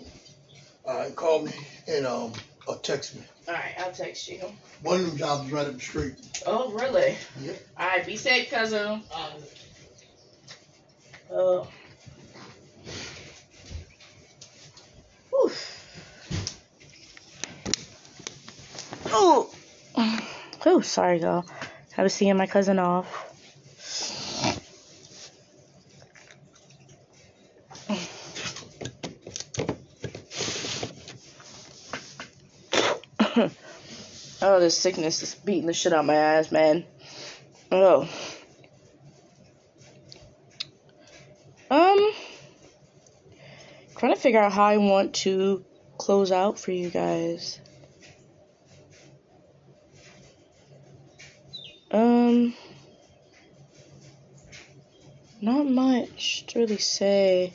Alright, 0.85 1.15
call 1.15 1.43
me 1.43 1.51
and 1.87 2.05
um 2.05 2.33
or 2.67 2.75
text 2.77 3.15
me. 3.15 3.23
All 3.47 3.53
right, 3.53 3.73
I'll 3.79 3.91
text 3.91 4.27
you. 4.29 4.41
One 4.83 4.99
of 4.99 5.07
them 5.07 5.17
jobs 5.17 5.47
is 5.47 5.51
right 5.51 5.67
up 5.67 5.73
the 5.73 5.79
street. 5.79 6.15
Oh 6.45 6.71
really? 6.71 7.17
Yep. 7.41 7.59
All 7.79 7.87
right, 7.87 8.05
be 8.05 8.15
safe, 8.17 8.51
cousin. 8.51 9.01
Oh. 11.31 11.67
Whew. 15.31 15.51
Oh. 19.09 19.49
Oh, 20.77 20.81
sorry, 20.81 21.17
girl. 21.17 21.43
I 21.97 22.03
was 22.03 22.13
seeing 22.13 22.37
my 22.37 22.45
cousin 22.45 22.77
off. 22.77 23.07
oh, 34.43 34.59
this 34.59 34.77
sickness 34.77 35.23
is 35.23 35.33
beating 35.33 35.65
the 35.65 35.73
shit 35.73 35.93
out 35.93 36.05
my 36.05 36.13
ass, 36.13 36.51
man. 36.51 36.85
Oh. 37.71 38.07
Um, 41.71 42.11
trying 43.97 44.13
to 44.13 44.19
figure 44.19 44.41
out 44.41 44.53
how 44.53 44.65
I 44.65 44.77
want 44.77 45.15
to 45.25 45.65
close 45.97 46.31
out 46.31 46.59
for 46.59 46.71
you 46.71 46.91
guys. 46.91 47.59
Really 56.57 56.77
say. 56.77 57.53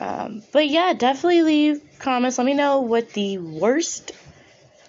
Um, 0.00 0.42
but 0.52 0.68
yeah, 0.68 0.92
definitely 0.92 1.42
leave 1.42 1.82
comments. 1.98 2.38
Let 2.38 2.44
me 2.44 2.54
know 2.54 2.80
what 2.80 3.12
the 3.12 3.38
worst 3.38 4.12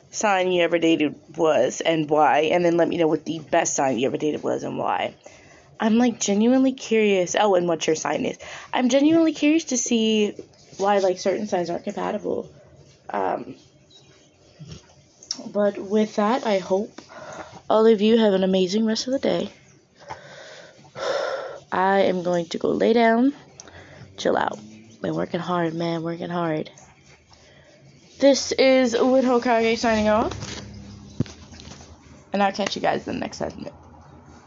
sign 0.09 0.51
you 0.51 0.63
ever 0.63 0.79
dated 0.79 1.15
was 1.37 1.81
and 1.81 2.09
why, 2.09 2.49
and 2.51 2.65
then 2.65 2.77
let 2.77 2.87
me 2.87 2.97
know 2.97 3.07
what 3.07 3.25
the 3.25 3.39
best 3.39 3.75
sign 3.75 3.99
you 3.99 4.07
ever 4.07 4.17
dated 4.17 4.43
was 4.43 4.63
and 4.63 4.77
why. 4.77 5.13
I'm 5.79 5.97
like 5.97 6.19
genuinely 6.19 6.73
curious. 6.73 7.35
Oh, 7.39 7.55
and 7.55 7.67
what 7.67 7.85
your 7.85 7.95
sign 7.95 8.25
is. 8.25 8.37
I'm 8.73 8.89
genuinely 8.89 9.33
curious 9.33 9.65
to 9.65 9.77
see 9.77 10.31
why 10.77 10.99
like 10.99 11.19
certain 11.19 11.47
signs 11.47 11.69
aren't 11.69 11.83
compatible. 11.83 12.49
Um, 13.09 13.55
but 15.45 15.77
with 15.77 16.15
that, 16.15 16.45
I 16.45 16.57
hope 16.57 16.99
all 17.69 17.85
of 17.85 18.01
you 18.01 18.17
have 18.17 18.33
an 18.33 18.43
amazing 18.43 18.85
rest 18.85 19.07
of 19.07 19.13
the 19.13 19.19
day. 19.19 19.51
I 21.71 22.01
am 22.01 22.23
going 22.23 22.45
to 22.47 22.57
go 22.57 22.69
lay 22.69 22.93
down, 22.93 23.33
chill 24.17 24.37
out. 24.37 24.59
Been 25.01 25.15
working 25.15 25.39
hard, 25.39 25.73
man, 25.73 26.01
working 26.01 26.29
hard. 26.29 26.69
This 28.19 28.51
is 28.53 28.93
Wood 28.93 29.23
Hokage 29.23 29.77
signing 29.77 30.09
off. 30.09 30.61
And 32.33 32.41
I'll 32.41 32.51
catch 32.51 32.75
you 32.75 32.81
guys 32.81 33.07
in 33.07 33.15
the 33.15 33.19
next 33.19 33.37
segment. 33.37 33.73